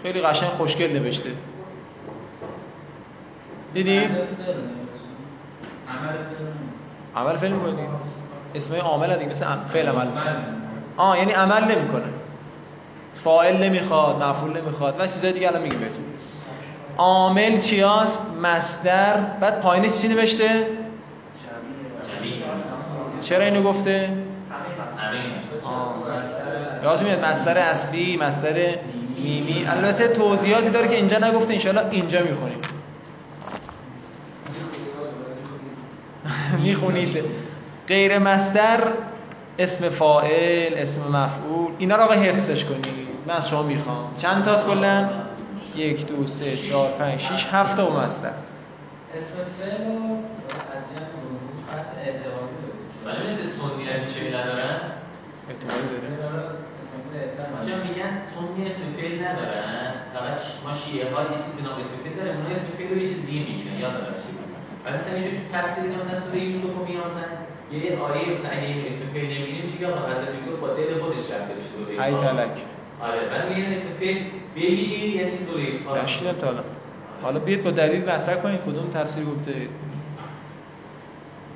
خیلی 0.04 0.22
قشنگ 0.22 0.50
خوشگل 0.50 1.00
نوشته. 1.00 1.30
دیدی؟ 3.74 4.00
عمل 7.16 7.38
فعل 7.38 7.52
می‌کنه 7.52 7.74
اسمای 8.56 8.80
عامل 8.80 9.16
دیگه 9.16 9.30
مثل 9.30 9.46
فعل 9.68 9.88
عمل. 9.88 10.08
آه 10.98 11.18
یعنی 11.20 11.32
عمل 11.32 11.64
نمی‌کنه. 11.64 12.04
فاعل 13.24 13.64
نمی‌خواد 13.64 14.24
مفعول 14.24 14.62
نمی‌خواد 14.62 14.96
و 15.00 15.08
چیزای 15.08 15.32
دیگه 15.32 15.48
الان 15.48 15.62
میگم 15.62 15.80
بهتون. 15.80 16.04
عامل 16.98 17.58
چی 17.58 17.82
هست 17.82 18.22
مصدر. 18.44 19.18
بعد 19.18 19.62
پایینش 19.62 20.02
چی 20.02 20.08
نوشته؟ 20.08 20.48
جمعی 20.48 22.44
چرا 23.22 23.46
اینو 23.46 23.64
گفته؟ 23.64 24.10
آه. 25.64 25.96
یادتون 26.86 27.08
میاد 27.08 27.26
مصدر 27.26 27.58
اصلی 27.58 28.18
مصدر 28.18 28.76
میمی 29.18 29.66
البته 29.68 30.08
توضیحاتی 30.08 30.70
داره 30.70 30.88
که 30.88 30.96
اینجا 30.96 31.18
نگفته 31.18 31.54
انشالله 31.54 31.88
اینجا 31.92 32.22
می‌خونیم. 32.22 32.58
می‌خونید. 36.64 37.26
غیر 37.88 38.20
مصدر 38.20 38.84
اسم 39.60 39.90
فاعل 39.90 40.74
اسم 40.74 41.02
مفعول. 41.02 41.72
اینا 41.78 41.96
رو 41.96 42.04
آقا 42.04 42.14
حفظش 42.14 42.64
کنید. 42.64 42.88
من 43.28 43.34
از 43.34 43.50
شما 43.50 43.64
می‌خوام. 43.64 44.16
چند 44.18 44.44
تاست 44.44 44.66
کلا؟ 44.66 45.10
یک 45.76 46.08
دو 46.08 46.28
سه 46.28 46.58
چهار 46.58 46.90
پنج 46.90 47.20
شیش 47.20 47.48
هفت 47.52 47.78
تا 47.78 47.90
مصدر 47.90 48.30
اسم 49.16 49.36
فعل 49.60 49.88
و 49.88 50.18
خاص 51.72 51.86
اعتقادی 52.06 52.56
ولی 53.06 53.34
مثل 53.34 53.44
سنی 53.44 53.90
از 53.90 54.16
چه 54.16 54.28
ندارن 54.28 54.80
احتمالی 55.50 56.18
داره. 56.22 56.46
چون 57.66 57.78
میگن 57.88 58.12
سنی 58.34 58.62
اسم 58.70 58.84
فعل 58.98 59.16
ندارن 59.26 59.92
فقط 60.14 60.38
ما 60.66 60.72
شیعه 60.82 61.06
ها 61.14 61.22
یه 61.22 61.38
چیزی 61.44 61.58
به 61.58 61.64
نام 61.68 61.78
اسم 61.80 61.96
فعل 62.04 62.16
دارن 62.20 62.34
اونا 62.38 62.50
اسم 62.56 62.68
فعل 62.78 62.90
رو 62.92 62.98
یه 63.02 63.08
چیز 63.10 63.20
دیگه 63.26 63.42
می‌گیرن 63.50 63.76
یاد 63.84 63.94
دارن 64.00 64.16
چی 64.22 64.30
ولی 64.86 64.96
مثلا 64.98 65.14
تو 65.38 65.44
تفسیر 65.58 65.84
که 65.92 65.98
مثلا 66.04 66.18
سوره 66.24 66.40
یوسف 66.40 66.72
رو 66.78 66.84
مثلا 67.10 67.28
یه 67.72 67.80
آیه 68.08 68.30
مثلا 68.34 68.52
اگه 68.56 68.68
این 68.68 68.86
اسم 68.88 69.06
فعل 69.14 69.26
نمیگیم 69.26 69.66
چی 69.72 69.78
که 69.78 69.86
حضرت 69.88 70.34
یوسف 70.40 70.60
با 70.62 70.68
دل 70.78 70.90
خودش 71.02 71.24
رفته 71.32 71.54
بشه 71.58 71.70
سوره 71.76 71.92
ای 72.06 72.14
تلک 72.24 72.56
آره 73.08 73.22
ولی 73.32 73.46
میگن 73.54 73.72
اسم 73.72 73.90
فعل 74.00 74.18
بگیری 74.56 75.10
یعنی 75.18 75.32
چیز 75.32 75.48
رو 75.50 75.96
نشیدم 76.04 76.32
تا 76.32 76.48
حالا 76.48 76.64
حالا 77.22 77.40
بیاد 77.40 77.62
با 77.64 77.72
دلیل 77.72 78.02
مطرح 78.02 78.36
کنید 78.36 78.62
کدوم 78.62 78.90
تفسیر 78.90 79.24
گفته 79.26 79.52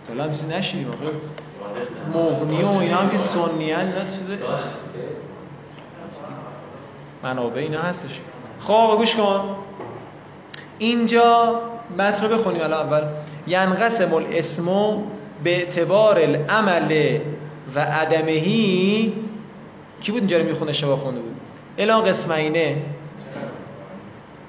تا 0.06 0.13
حالا 0.13 0.24
هم 0.24 0.32
چیزی 0.32 0.48
نشیدیم 0.48 0.88
آخه 0.88 1.12
مغنی 2.13 2.63
و 2.63 2.68
اینا 2.68 2.98
هم 2.98 3.10
که 3.10 3.18
سنی 3.18 3.72
هن 3.72 3.88
اینا 3.88 4.04
چیز 6.10 6.20
منابع 7.24 7.62
اینا 7.62 7.82
هستش. 7.82 8.20
خب 8.62 8.74
آقا 8.74 8.98
گوش 8.98 9.16
کن. 9.16 9.56
اینجا 10.78 11.62
متن 11.98 12.28
رو 12.28 12.38
بخونیم. 12.38 12.62
الان 12.62 12.88
اول. 12.88 13.04
ینقسم 13.48 14.13
الاسم 14.13 14.66
به 15.44 15.56
اعتبار 15.56 16.20
العمل 16.20 17.20
و 17.75 17.80
عدمهی 17.80 19.13
کی 20.01 20.12
بود 20.12 20.22
اینجا 20.22 20.38
رو 20.38 20.44
می‌خونه؟ 20.44 20.72
شبا 20.72 20.98
خونده 20.98 21.20
بود. 21.22 21.36
الان 21.78 22.04
قسمینه 22.04 22.78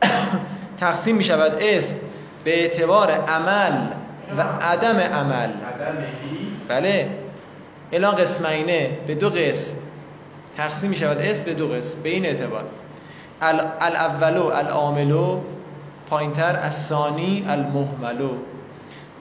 تقسیم 0.80 1.16
می 1.16 1.24
شود 1.24 1.52
اسم 1.60 1.96
به 2.44 2.60
اعتبار 2.60 3.10
عمل 3.10 3.86
و 4.38 4.42
عدم 4.42 4.98
عمل. 4.98 5.50
بله. 6.68 7.08
الان 7.92 8.14
قسمینه 8.14 8.98
به 9.06 9.14
دو 9.14 9.30
قسم. 9.30 9.74
تقسیم 10.60 10.90
می 10.90 10.96
شود 10.96 11.18
اسم 11.18 11.44
به 11.44 11.54
دو 11.54 11.68
قسم 11.68 12.02
به 12.02 12.08
این 12.08 12.26
اعتبار. 12.26 12.64
ال- 13.42 13.66
الاولو 13.80 14.46
العاملو 14.46 15.40
پایینتر 16.10 16.56
الثانی 16.62 17.46
المهملو. 17.48 18.30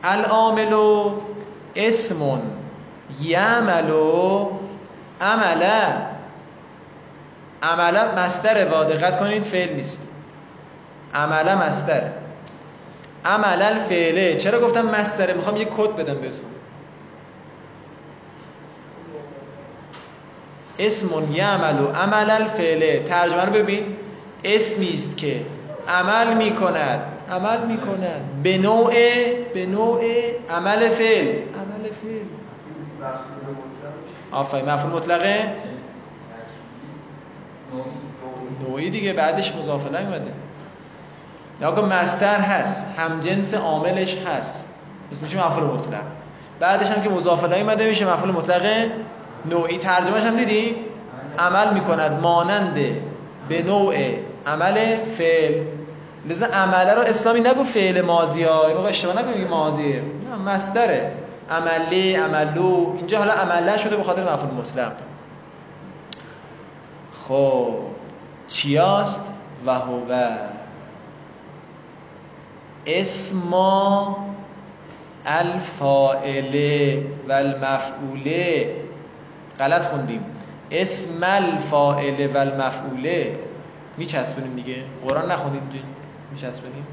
العاملو 0.03 1.12
اسم 1.75 2.41
یعملو 3.22 4.50
عمله 5.22 5.96
عمله 7.63 8.25
مصدر 8.25 8.65
وا 8.65 8.84
دقت 8.84 9.19
کنید 9.19 9.43
فعل 9.43 9.75
نیست. 9.75 10.08
عمله 11.13 11.67
مصدر 11.67 12.03
عمل 13.25 13.62
الفعله. 13.62 14.36
چرا 14.36 14.60
گفتم 14.60 14.86
مصدره 14.86 15.34
می‌خوام 15.34 15.58
یه 15.58 15.65
کد 15.65 15.96
بدم 15.96 16.13
بهتون. 16.13 16.50
اسم 20.79 21.33
یعمل 21.33 21.81
و 21.81 21.88
عمل 21.88 22.29
الفعله 22.29 23.03
ترجمه 23.09 23.45
رو 23.45 23.51
ببین. 23.51 23.83
اسمی 24.43 24.93
است 24.93 25.17
که 25.17 25.45
عمل 25.88 26.38
می‌کند. 26.38 27.01
عمل 27.32 27.65
می‌کند. 27.65 28.21
به 28.43 28.58
نوع 28.58 28.93
به 29.54 29.65
نوع 29.65 30.01
عمل 30.49 30.89
فعل. 30.89 31.27
عمل 31.27 31.89
فعل. 32.01 32.25
آفرین. 34.32 34.65
مفعول 34.65 34.93
مطلقه؟ 34.93 35.54
نوعی 38.67 38.89
دیگه. 38.89 39.13
بعدش 39.13 39.56
مضاف 39.56 39.86
اومده 39.86 40.32
آقا 41.63 41.82
مستر 41.82 42.39
هست. 42.39 42.88
هم 42.97 43.19
جنس 43.19 43.54
عاملش 43.54 44.17
هست. 44.17 44.67
پس 45.12 45.23
میشه 45.23 45.47
مفعول 45.47 45.63
مطلق. 45.63 46.01
بعدش 46.60 46.88
هم 46.88 47.04
که 47.04 47.10
مضاف 47.10 47.43
الیه 47.43 47.62
اومده 47.62 47.89
میشه 47.89 48.13
مفعول 48.13 48.32
مطلق 48.32 48.89
نوعی 49.45 49.78
ترجمهش 49.78 50.23
هم 50.23 50.36
دیدی؟ 50.36 50.75
عمل 51.39 51.73
می‌کند 51.73 52.21
مانند 52.21 52.80
به 53.49 53.63
نوع 53.63 53.95
عمل 54.47 55.06
فعل. 55.06 55.62
لذا 56.30 56.45
عمله 56.45 56.93
رو 56.93 57.02
اسلامی 57.02 57.39
نگو 57.39 57.63
فعل 57.63 58.02
ماضی 58.02 58.43
ها. 58.43 58.67
این 58.67 58.78
اشتباه 58.78 59.19
نکنید 59.19 59.49
ماضیه 59.49 60.02
نه 60.30 60.36
مصدره. 60.36 61.12
عملی 61.52 62.15
عملو. 62.15 62.93
اینجا 62.97 63.17
حالا 63.17 63.34
عمله 63.34 63.78
شده 63.78 63.97
به 63.97 64.04
خاطر 64.04 64.23
مفعول 64.23 64.54
مطلق. 64.54 64.91
خب 67.28 67.67
چیاست؟ 68.47 69.25
و 69.65 69.73
هو. 69.73 70.28
اسما 72.86 74.17
الفاعله 75.25 77.04
و 77.28 77.32
المفعوله 77.32 78.75
غلط 79.60 79.88
خوندیم. 79.88 80.26
اسم 80.72 81.24
الفاعله 81.24 82.28
و 82.28 82.38
المفعوله 82.38 83.39
میچسبونیم 83.98 84.56
دیگه. 84.56 84.76
قرآن 85.08 85.32
نخوندید 85.32 85.62
اینجا 85.62 85.88
میچسبونیم. 86.32 86.88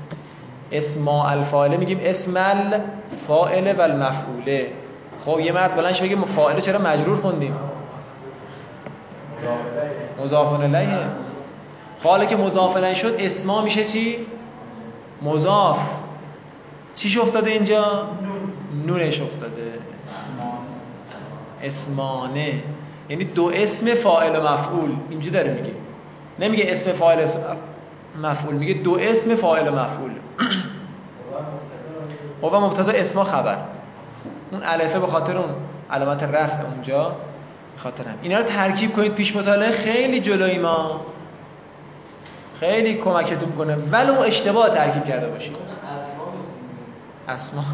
اسما 0.72 1.28
الفاعله 1.28 1.76
میگیم 1.76 2.00
اسم 2.02 2.36
الفاعله 2.36 3.72
و 3.72 3.80
المفعوله. 3.80 4.72
خب 5.24 5.40
یه 5.40 5.52
مرد 5.52 5.76
بلنش 5.76 6.02
بگه 6.02 6.16
فاعله 6.16 6.60
چرا 6.60 6.78
مجرور 6.78 7.16
خوندیم؟ 7.16 7.56
مضاف 10.24 10.60
الیه. 10.60 10.98
حالا 12.02 12.24
که 12.24 12.36
مضاف 12.36 12.76
الیه 12.76 12.94
شد 12.94 13.14
اسما 13.18 13.62
میشه 13.62 13.84
چی؟ 13.84 14.16
مضاف. 15.22 15.78
چیش 16.94 17.18
افتاده 17.18 17.50
اینجا؟ 17.50 18.08
نونش 18.86 19.20
افتاده. 19.20 19.75
اسمانه. 21.66 22.62
یعنی 23.08 23.24
دو 23.24 23.50
اسم 23.54 23.94
فاعل 23.94 24.36
و 24.36 24.52
مفعول. 24.52 24.90
اینجا 25.10 25.30
داره 25.30 25.52
میگه. 25.52 25.74
نمیگه 26.38 26.64
اسم 26.68 26.92
فاعل 26.92 27.26
مفعول 28.22 28.54
میگه 28.54 28.74
دو 28.74 28.98
اسم 29.00 29.34
فاعل 29.34 29.68
و 29.68 29.72
مفعول. 29.72 30.10
و 32.42 32.60
مبتدا 32.60 32.92
اسما 32.92 33.24
خبر. 33.24 33.56
اون 34.50 34.60
الفه 34.64 34.98
به 34.98 35.06
خاطر 35.06 35.36
اون 35.36 35.50
علامت 35.90 36.22
رفع 36.22 36.62
اونجا 36.74 37.16
خاطر 37.76 38.04
هم. 38.04 38.14
اینا 38.22 38.38
رو 38.38 38.44
ترکیب 38.44 38.92
کنید 38.92 39.14
پیش 39.14 39.36
مطالعه. 39.36 39.70
خیلی 39.70 40.20
جلوی 40.20 40.58
ما. 40.58 41.00
خیلی 42.60 42.94
کمکتون 42.94 43.52
کنه. 43.52 43.76
ولو 43.92 44.20
اشتباه 44.20 44.70
ترکیب 44.70 45.04
کرده 45.04 45.28
باشید. 45.28 45.56
اسما 47.28 47.64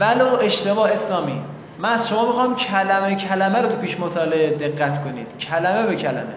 ولو 0.00 0.36
اشتباه 0.40 0.90
اسلامی 0.90 1.40
من 1.78 1.88
از 1.88 2.08
شما 2.08 2.26
می‌خوام 2.26 2.56
کلمه 2.56 3.14
کلمه 3.14 3.60
رو 3.60 3.68
تو 3.68 3.76
پیش 3.76 4.00
مطالعه 4.00 4.50
دقت 4.50 5.04
کنید. 5.04 5.26
کلمه 5.38 5.86
به 5.86 5.96
کلمه. 5.96 6.34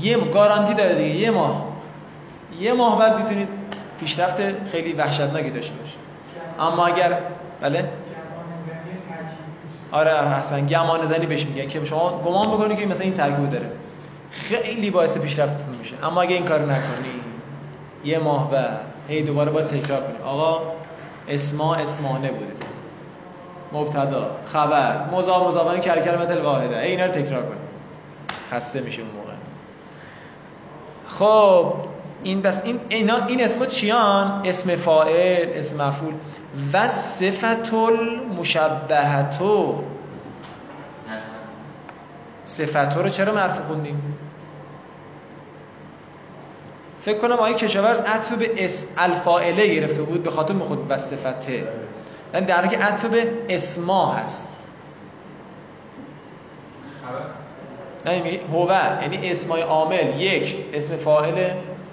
یه 0.00 0.18
گارانتی 0.18 0.74
داره 0.74 0.94
دیگه. 0.94 1.14
یه 1.14 1.30
ماه. 1.30 1.64
یه 2.60 2.72
ماه 2.72 2.98
بعد 2.98 3.18
می‌تونید 3.18 3.48
پیشرفت 4.00 4.36
خیلی 4.72 4.92
وحشتناکی 4.92 5.50
داشته 5.50 5.74
باشید. 5.74 5.98
اما 6.60 6.86
اگر 6.86 7.18
بله؟ 7.60 7.88
آره 9.92 10.10
حسن 10.38 10.66
گمان 10.66 11.06
زنی 11.06 11.26
بهش 11.26 11.46
میگن 11.46 11.68
که 11.68 11.84
شما 11.84 12.22
گمان 12.26 12.48
بکنید 12.48 12.78
که 12.78 12.86
مثلا 12.86 13.04
این 13.04 13.14
ترکیب 13.14 13.48
داره. 13.48 13.70
خیلی 14.30 14.90
باعث 14.90 15.18
پیشرفتتون 15.18 15.74
میشه. 15.74 15.94
اما 16.02 16.22
اگه 16.22 16.34
این 16.34 16.44
کارو 16.44 16.64
نکنی 16.64 17.10
یه 18.04 18.18
ماه 18.18 18.50
بعد 18.50 18.80
هی 19.08 19.22
دوباره 19.22 19.50
باید 19.50 19.66
تکرار 19.66 20.00
کنی. 20.00 20.24
آقا 20.24 20.62
اسما 21.28 21.74
اسمانه 21.74 22.30
بوده. 22.30 22.71
مبتدا 23.72 24.30
خبر 24.52 25.04
مضاف 25.12 25.80
کل 25.80 26.00
کلمت 26.00 26.30
الواحده 26.30 26.78
اینا 26.78 27.06
رو 27.06 27.12
تکرار 27.12 27.42
کنی 27.42 27.58
خسته 28.52 28.80
میشه 28.80 29.02
اون 29.02 29.10
موقع. 29.10 29.32
خب 31.06 31.74
این 32.22 32.42
بس 32.42 32.64
این 32.64 32.80
اینا 32.88 33.26
این 33.26 33.44
اسما 33.44 33.66
چیان؟ 33.66 34.42
اسم 34.44 34.76
فاعل 34.76 35.48
اسم 35.54 35.82
مفعول. 35.82 36.14
و 36.72 36.88
صفت 36.88 37.74
المشبهتو 37.74 39.84
صفت 42.44 42.96
رو 42.96 43.08
چرا 43.08 43.34
مرفوع 43.34 43.66
خوندیم؟ 43.66 44.18
فکر 47.00 47.18
کنم 47.18 47.36
آیه 47.36 47.54
کشاورز 47.54 48.00
عطف 48.00 48.32
به 48.32 48.64
اس 48.64 48.86
الفاعله 48.98 49.66
گرفته 49.66 50.02
بود 50.02 50.22
به 50.22 50.30
خاطر 50.30 50.54
خود 50.54 50.86
و 50.88 50.98
صفته 50.98 51.68
در 52.40 52.56
حالی 52.56 52.68
که 52.68 52.78
عطف 52.78 53.04
به 53.04 53.32
اسما 53.48 54.12
هست. 54.12 54.48
نه 58.06 58.22
میگه 58.22 58.40
هو 58.52 58.72
یعنی 59.02 59.30
اسمای 59.30 59.62
عامل. 59.62 60.20
یک 60.20 60.56
اسم 60.72 60.96
فاعل. 60.96 61.50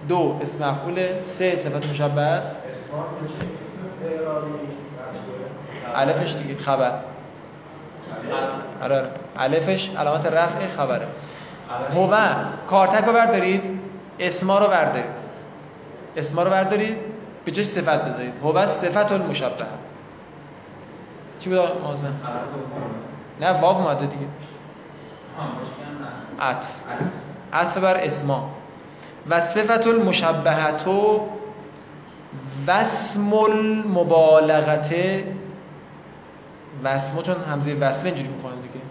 دو 0.08 0.40
اسم 0.42 0.70
مفعول. 0.70 1.22
سه 1.22 1.56
صفت 1.56 1.90
مشبه 1.90 2.22
است 2.22 2.56
الفش 5.96 6.36
دیگه 6.36 6.58
خبر. 6.58 6.92
آره 8.82 8.96
آره. 8.98 9.10
الفش 9.38 9.90
علامت 9.90 10.26
رفع 10.26 10.68
خبره. 10.68 11.08
هو 11.96 12.18
کارتک 12.68 13.06
رو 13.06 13.14
بردارید 13.14 13.80
اسما 14.20 14.60
رو 14.60 14.68
بردارید. 14.68 15.30
اسما 16.18 16.44
رو 16.44 16.50
بردارید 16.50 16.98
به 17.46 17.52
جاش 17.52 17.66
صفت 17.66 18.06
بذارید. 18.06 18.34
هو 18.44 18.66
صفت 18.68 19.12
المشبه 19.12 19.66
چی 21.40 21.50
بود 21.50 21.60
مازن 21.84 22.14
نه 23.42 23.50
واو 23.50 23.78
اومده 23.78 24.06
دیگه. 24.06 24.28
عطف. 26.40 26.68
عطف 27.54 27.78
بر 27.78 27.98
اسما. 27.98 28.50
و 29.30 29.40
صفت 29.40 29.88
المشبهتو 29.88 31.28
وسم 32.68 33.34
المبالغته 33.34 35.24
وسمو 36.84 37.22
چون 37.22 37.36
همزه 37.52 37.74
وصل 37.74 38.06
اینجوری 38.06 38.28
می‌خونن 38.28 38.56
دیگه. 38.62 38.86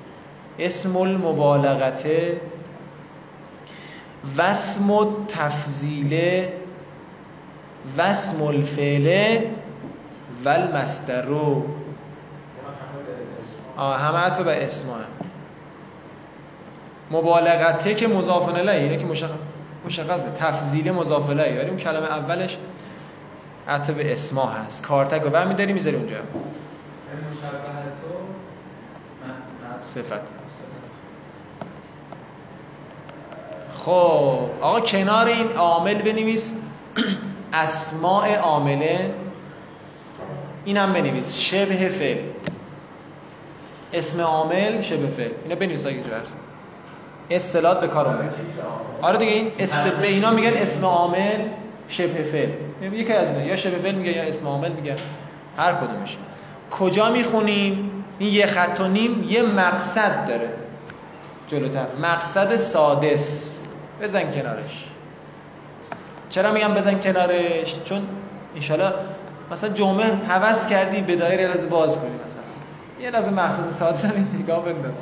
اسم 0.58 0.96
المبالغته 0.96 2.40
وسم 4.38 4.90
التفضیل 4.90 6.44
وسم 7.98 8.42
الفعل 8.42 9.38
و 10.44 10.48
المصدر. 10.48 11.32
آه 11.32 11.62
همه 13.78 14.18
عطف 14.18 14.40
به 14.40 14.64
اسما 14.64 14.94
هم. 14.94 15.04
مبالغته 17.10 17.94
که 17.94 18.08
مضاف 18.08 18.48
الیه 18.48 18.70
اینه 18.70 18.96
که 18.96 19.06
مشخص 19.06 19.30
مشخصه 19.86 20.30
تفضیل 20.30 20.92
مضاف 20.92 21.30
الیه 21.30 21.60
ولی 21.60 21.68
اون 21.68 21.78
کلمه 21.78 22.06
اولش 22.06 22.58
عطف 23.68 23.90
به 23.90 24.12
اسما 24.12 24.46
هست. 24.46 24.82
کارتک 24.82 25.22
رو 25.22 25.30
برمی 25.30 25.54
داری 25.54 25.72
می‌ذاری 25.72 25.96
اونجا. 25.96 26.16
صفت. 29.84 30.20
خب 33.78 34.50
آقا 34.60 34.80
کنار 34.80 35.26
این 35.26 35.52
عامل 35.52 36.02
بنویس. 36.02 36.52
اسماء 37.52 38.36
عامله. 38.36 39.14
اینم 40.64 40.92
بنویس. 40.92 41.34
شبه 41.34 41.88
فعل. 41.88 42.18
اسم 43.92 44.20
عامل 44.20 44.82
شبه 44.82 45.06
فعل. 45.06 45.30
اینا 45.44 45.54
بنویس 45.54 45.86
اگه 45.86 46.02
جو 46.02 46.14
هست 46.22 46.34
اصطلاحات 47.30 47.80
به 47.80 47.88
کار 47.88 48.06
اومد. 48.06 48.34
آره 49.02 49.18
دیگه 49.18 49.32
این 49.32 49.52
است 49.60 49.82
به 49.82 50.06
اینا 50.08 50.30
میگن 50.30 50.54
اسم 50.54 50.84
عامل 50.84 51.40
شبه 51.88 52.22
فعل. 52.22 52.48
یکی 52.82 53.12
از 53.12 53.28
اینا. 53.30 53.42
یا 53.42 53.56
شبه 53.56 53.78
فعل 53.78 53.94
میگن 53.94 54.12
یا 54.12 54.22
اسم 54.22 54.46
عامل 54.46 54.72
میگن. 54.72 54.96
هر 55.56 55.74
کدومش. 55.74 56.16
کجا 56.70 57.10
می‌خونیم؟ 57.10 58.04
این 58.18 58.32
یه 58.34 58.46
خط 58.46 58.80
و 58.80 58.88
نیم 58.88 59.24
یه 59.28 59.42
مقصد 59.42 60.28
داره. 60.28 60.50
جلوتر. 61.48 61.86
مقصد 62.02 62.56
سادس. 62.56 63.54
بزن 64.02 64.32
کنارش. 64.32 64.84
چرا 66.30 66.52
میگم 66.52 66.74
بزن 66.74 66.98
کنارش؟ 66.98 67.74
چون 67.84 68.02
انشالله 68.56 68.92
مثلا 69.52 69.70
جمعه 69.70 70.06
حوض 70.28 70.66
کردی 70.66 71.00
به 71.00 71.16
دایره 71.16 71.48
باز 71.70 71.98
کنی 71.98 72.10
مثلا. 72.24 72.47
یه 73.00 73.10
لازم 73.10 73.34
مقصد 73.34 74.04
هم 74.04 74.14
این 74.14 74.42
نگاه 74.42 74.64
بنداز. 74.64 74.92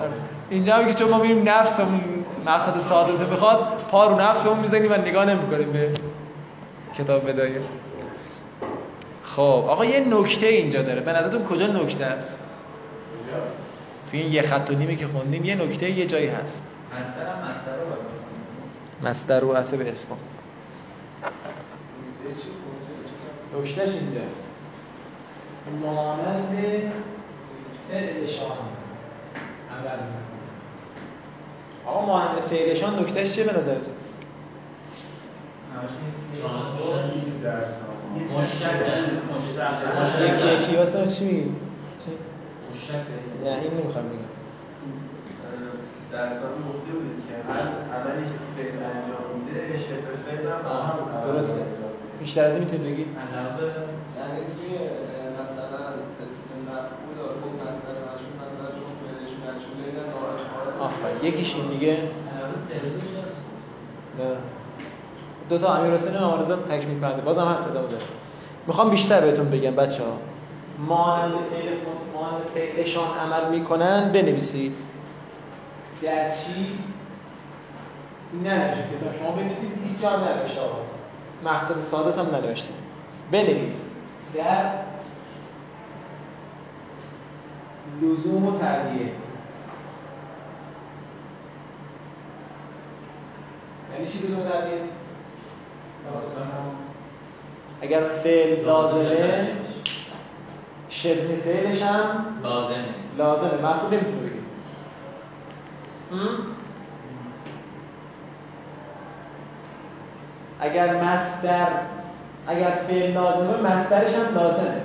آره. 0.00 0.12
اینجا 0.50 0.74
هم 0.74 0.86
که 0.86 0.94
چون 0.94 1.10
ما 1.10 1.18
میریم 1.18 1.48
نفسمون 1.48 2.24
مقصد 2.46 2.80
سادس 2.80 3.20
می‌خواد 3.20 3.58
پا 3.90 4.06
رو 4.06 4.20
نفسمون 4.20 4.58
می‌زنیم 4.58 4.92
و 4.92 4.94
نگاه 4.94 5.24
نمی‌کنیم 5.24 5.72
به 5.72 5.90
کتاب 6.98 7.28
بدایه 7.28 7.60
خب 9.24 9.40
آقا 9.42 9.84
یه 9.84 10.00
نکته 10.00 10.46
اینجا 10.46 10.82
داره. 10.82 11.00
به 11.00 11.12
نظرتون 11.12 11.44
کجا 11.44 11.66
نکته 11.66 12.04
است؟ 12.04 12.38
تو 14.10 14.16
این 14.16 14.32
یه 14.32 14.42
خط 14.42 14.70
و 14.70 14.74
نیمی 14.74 14.96
که 14.96 15.06
خوندیم 15.06 15.44
یه 15.44 15.54
نکته 15.54 15.90
یه 15.90 16.06
جایی 16.06 16.26
هست. 16.26 16.64
مستر 17.00 17.26
هم 17.26 17.48
مستر 17.48 17.72
رو 17.72 19.08
مصدر 19.08 19.40
رو 19.40 19.52
عطف 19.52 19.74
به 19.74 19.90
اسم 19.90 20.08
نکتهش 23.58 23.88
اینجاست. 23.88 24.48
مانند 25.80 26.56
فعلشان 27.90 28.56
عمل 29.70 29.98
آقا 31.86 32.06
مانند 32.06 32.38
فعلشان 32.50 32.98
نکتهش 32.98 33.32
چیه 33.32 33.44
به 33.44 33.58
نظرتون؟ 33.58 33.94
یکی 40.20 40.48
یکی 40.48 40.76
واسه 40.76 41.06
چی 41.06 41.24
میگی؟ 41.24 41.54
نه 43.44 43.50
این 43.50 43.74
نمی‌خوام 43.74 44.04
بگم. 44.04 44.32
در 46.12 46.28
سال 46.28 46.38
گفته 46.38 46.92
بودید 46.92 47.22
که 47.28 47.34
هر 47.52 47.66
عملی 47.96 48.24
که 48.24 48.38
فعل 48.56 48.76
انجام 48.84 49.26
میده 49.38 49.78
شبه 49.78 50.14
فعل 50.26 50.46
هم 50.46 51.32
درسته. 51.32 51.62
بیشتر 52.20 52.44
از 52.44 52.54
این 52.54 52.64
می‌تونید 52.64 52.84
بگید 52.86 53.06
یعنی 53.06 54.44
اسم 54.44 55.11
مفعول 56.72 57.16
چون 58.74 58.92
فعلش 59.02 59.32
مجهوله 59.42 60.00
آفرین. 60.80 61.32
یکیش 61.32 61.54
این 61.54 61.66
دیگه 61.68 61.96
نه. 64.18 64.36
دو 65.48 65.58
تا 65.58 65.74
امیر 65.74 65.94
حسین 65.94 66.16
آمارزاد 66.16 66.68
تکمیل 66.70 67.00
کننده 67.00 67.22
بازم 67.22 67.44
هست 67.44 67.66
ادامه 67.68 67.88
داره 67.88 68.04
می‌خوام 68.66 68.90
بیشتر 68.90 69.20
بهتون 69.20 69.50
بگم 69.50 69.76
بچه 69.76 70.02
ها 70.02 70.18
مانند 70.78 71.32
فعل 71.32 71.68
مانند 72.14 72.42
فعلشان 72.54 73.08
عمل 73.18 73.50
می‌کنن 73.50 74.12
بنویسید. 74.12 74.74
در 76.02 76.30
چی؟ 76.30 76.78
ننوشید 78.44 78.84
که 78.84 79.18
شما 79.18 79.30
بنویسید 79.30 79.70
هیچ 79.88 80.02
جا 80.02 80.10
هم 80.10 80.20
آقا. 80.20 80.82
مقصد 81.44 81.80
سادس 81.80 82.18
هم 82.18 82.26
ننوشتید. 82.26 82.74
بنویس. 83.32 83.84
در 84.34 84.64
لزوم 88.00 88.46
و 88.46 88.58
تربیه. 88.58 89.12
یعنی 93.92 94.06
چی 94.12 94.18
لزوم 94.18 94.40
و 94.40 94.42
تربیه؟ 94.48 94.78
اگر 97.80 98.00
فعل 98.02 98.64
لازمه 98.64 99.48
شبه 100.88 101.36
فعلش 101.36 101.82
هم 101.82 102.24
لازمه. 102.42 102.84
لازمه. 103.18 103.54
مفعول 103.54 103.94
نمی‌تونه 103.94 104.20
بگیم 104.20 104.46
اگر 110.60 111.02
مصدر 111.04 111.68
اگر 112.46 112.70
فعل 112.88 113.12
لازمه 113.12 113.56
مصدرش 113.56 114.14
هم 114.14 114.34
لازمه. 114.34 114.82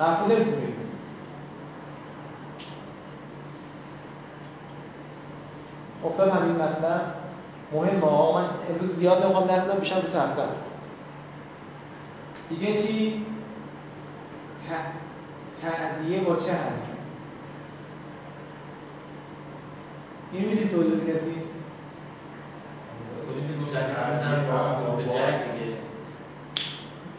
مفعول 0.00 0.32
نمی‌تونه 0.32 0.56
بگیم 0.56 0.77
افتاد 6.04 6.28
همین 6.28 6.56
مطلب. 6.56 7.00
مهم 7.72 8.04
آقا 8.04 8.40
من 8.40 8.48
امروز 8.70 8.96
زیاد 8.96 9.22
نمی‌خوام 9.24 9.46
درس 9.46 9.64
بدم 9.64 9.78
بیشتر 9.78 9.96
رو 10.00 10.08
تخته 10.08 10.42
دیگه 12.48 12.82
چی؟ 12.82 13.24
تعدیه 15.62 16.20
با 16.20 16.36
چه 16.36 16.52
حرف 16.52 16.72
این 20.32 20.44
می‌تونی 20.44 20.68
توضیح 20.68 21.14
کسی 21.14 21.34
به 24.96 25.04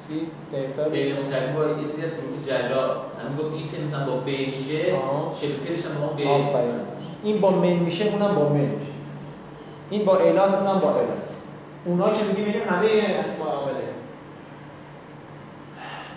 چی؟ 0.07 0.27
دقیق‌تر 0.53 0.89
غیر 0.89 1.19
متعلق 1.19 1.55
با 1.55 1.67
یه 1.67 1.87
سری 1.87 2.03
از 2.03 2.11
حروف 2.13 2.47
جلا 2.47 3.05
مثلا 3.05 3.29
می‌گفت 3.29 3.53
این 3.53 3.71
که 3.71 3.77
مثلا 3.81 4.05
با 4.05 4.17
ب 4.17 4.27
میشه 4.27 4.95
آها. 4.95 5.33
شبه 5.33 5.53
فعلش 5.53 5.85
هم 5.85 6.01
با 6.01 6.07
اون 6.07 6.15
ب 6.15 6.27
آفرین. 6.27 6.88
این 7.23 7.41
با 7.41 7.51
من 7.51 7.73
میشه 7.73 8.05
اونم 8.05 8.35
با 8.35 8.49
من 8.49 8.59
میشه. 8.59 8.91
این 9.89 10.05
با 10.05 10.17
الاس 10.17 10.55
اونم 10.55 10.79
با 10.79 10.95
الاس 10.95 11.35
اونا 11.85 12.17
که 12.17 12.23
میگیم 12.25 12.45
این 12.45 12.63
همه 12.63 12.87
اسماء 13.25 13.49
عامله. 13.49 13.75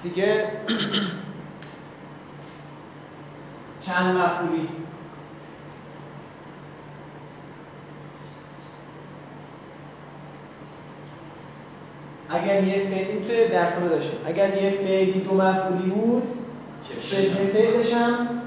دیگه 0.02 0.44
چند 3.86 4.16
مفعولی 4.16 4.68
اگر 12.28 12.64
یه 12.64 12.86
فعلی 12.88 13.24
توی 13.26 13.48
درس 13.48 13.78
داشتیم 13.78 14.18
اگر 14.26 14.62
یه 14.62 14.70
فعلی 14.70 15.20
دو 15.20 15.34
مفعولی 15.34 15.90
بود 15.90 16.22
شبه 17.02 17.46
فعلش 17.46 17.92
هم 17.92 18.41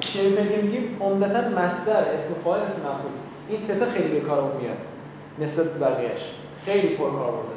شبه 0.00 0.30
فعلی 0.30 0.62
میگیم 0.62 0.96
عمدتا 1.00 1.48
مصدر 1.48 2.14
اسم 2.14 2.34
فاعل 2.44 2.60
اسم 2.60 2.80
مفعول 2.80 3.12
این 3.48 3.58
سه 3.58 3.78
تا 3.78 3.86
خیلی 3.86 4.08
به 4.08 4.20
کارمون 4.20 4.56
میاد. 4.56 4.76
نسبت 5.38 5.66
به 5.66 5.78
بقیه‌اش. 5.78 6.20
خیلی 6.64 6.88
پر 6.88 7.10
کار 7.10 7.30
برده 7.30 7.52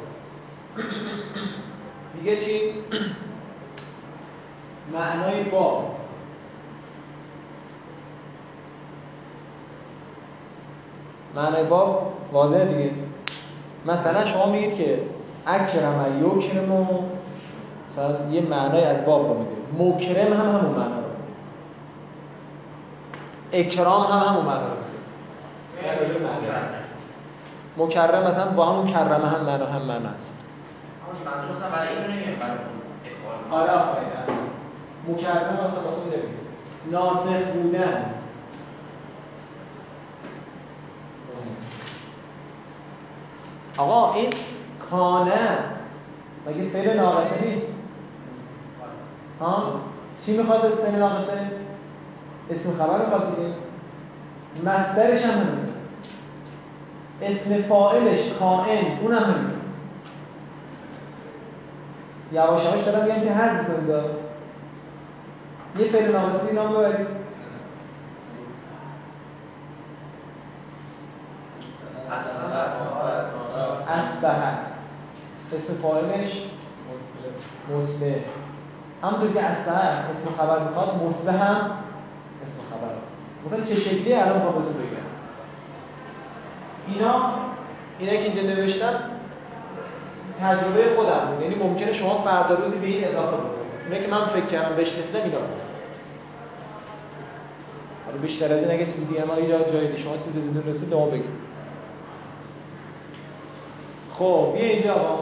دیگه 2.20 2.36
چی؟ 2.36 2.60
معنای 4.92 5.42
باب 5.42 5.96
معنای 11.34 11.64
باب 11.64 12.12
واضحه 12.32 12.64
دیگه. 12.64 12.90
مثلا 13.86 14.24
شما 14.24 14.46
میگید 14.46 14.76
که 14.76 15.00
اکرم 15.46 16.20
یکرم 16.20 16.88
مثلا 17.90 18.30
یه 18.30 18.40
معنای 18.40 18.84
از 18.84 19.06
باب 19.06 19.28
رو 19.28 19.38
میده 19.38 19.56
مکرم 19.78 20.32
هم 20.32 20.58
همون 20.58 20.70
معنا 20.74 21.05
اکرام 23.52 24.06
هم 24.06 24.18
همون 24.18 24.44
معنا 24.44 24.66
رو 24.66 24.76
مکرم 27.76 28.24
مثلا 28.24 28.46
با 28.50 28.66
همون 28.66 28.86
کرمه 28.86 29.28
هم 29.28 29.40
معنا 29.40 29.66
هم 29.66 29.82
معنا 29.82 30.08
هست 30.08 30.34
آره 33.50 33.70
آفرین 33.70 34.08
مکرم 35.08 35.54
مثلا 35.54 35.82
واسه 35.82 36.22
ناسخ 36.90 37.46
بودن. 37.46 38.04
آقا 43.76 44.14
این 44.14 44.30
کانه 44.90 45.58
مگه 46.46 46.68
فعل 46.68 46.96
ناقصه 46.96 47.46
نیست؟ 47.46 47.74
ها؟ 49.40 49.80
چی 50.26 50.36
می‌خواد 50.36 50.64
از 50.66 50.72
فعل 50.72 50.94
ناقصه؟ 50.94 51.32
اسم 52.50 52.72
خبر 52.72 53.04
می‌خواد 53.04 53.36
دیگه 53.36 53.48
مصدرش 54.64 55.24
هم 55.24 55.30
همین 55.30 55.66
اسم 57.22 57.62
فاعلش 57.62 58.32
کائن 58.38 58.98
اونم 59.02 59.22
همین 59.22 59.50
یواش 62.32 62.64
یواش 62.64 62.84
دارم 62.84 63.04
میگم 63.04 63.20
که 63.20 63.32
حذف 63.32 63.66
کنید 63.66 63.90
یه 65.78 65.88
فعل 65.92 66.12
ناقصه 66.12 66.52
نام 66.52 66.72
ببرید. 66.72 67.06
اصبح. 73.88 74.54
اسم 75.56 75.74
فاعلش 75.74 76.42
مصبح. 77.70 78.16
همونطور 79.02 79.32
که 79.32 79.42
اصبح 79.42 80.10
اسم 80.10 80.30
خبر 80.38 80.58
می‌خواد 80.58 81.02
مصبح 81.02 81.34
هم 81.34 81.70
اسم 82.46 82.60
خبر 82.70 82.94
می‌خواد 83.44 83.68
چه 83.68 83.80
شکلی 83.80 84.12
الان 84.12 84.36
می‌خوام 84.36 84.54
بهتون 84.54 84.72
بگم. 84.72 85.06
اینا 86.88 87.34
اینا 87.98 88.12
که 88.12 88.22
اینجا 88.22 88.42
نوشتم 88.42 88.94
تجربه 90.40 90.94
خودم 90.96 91.26
بود. 91.30 91.42
یعنی 91.42 91.54
ممکنه 91.54 91.92
شما 91.92 92.18
فردا 92.18 92.54
روزی 92.54 92.78
به 92.78 92.86
این 92.86 93.04
اضافه 93.04 93.36
بکنید. 93.36 93.90
اینا 93.90 94.04
که 94.04 94.10
من 94.10 94.26
فکر 94.26 94.46
کردم 94.46 94.76
بهش 94.76 94.98
رسیدم 94.98 95.24
اینا 95.24 95.38
بود. 95.38 95.60
حالا 98.06 98.18
بیشتر 98.18 98.52
از 98.52 98.62
این 98.62 98.70
اگه 98.70 98.86
چیزی 98.86 99.04
دیگه 99.04 99.24
ما 99.24 99.40
یا 99.40 99.62
جای 99.62 99.96
شما 99.96 100.16
چیزی 100.16 100.30
بزیدون 100.30 100.62
رسید 100.66 100.90
به 100.90 100.96
ما 100.96 101.06
بگید. 101.06 101.46
خب 104.12 104.52
بیا 104.54 104.68
اینجا 104.68 105.18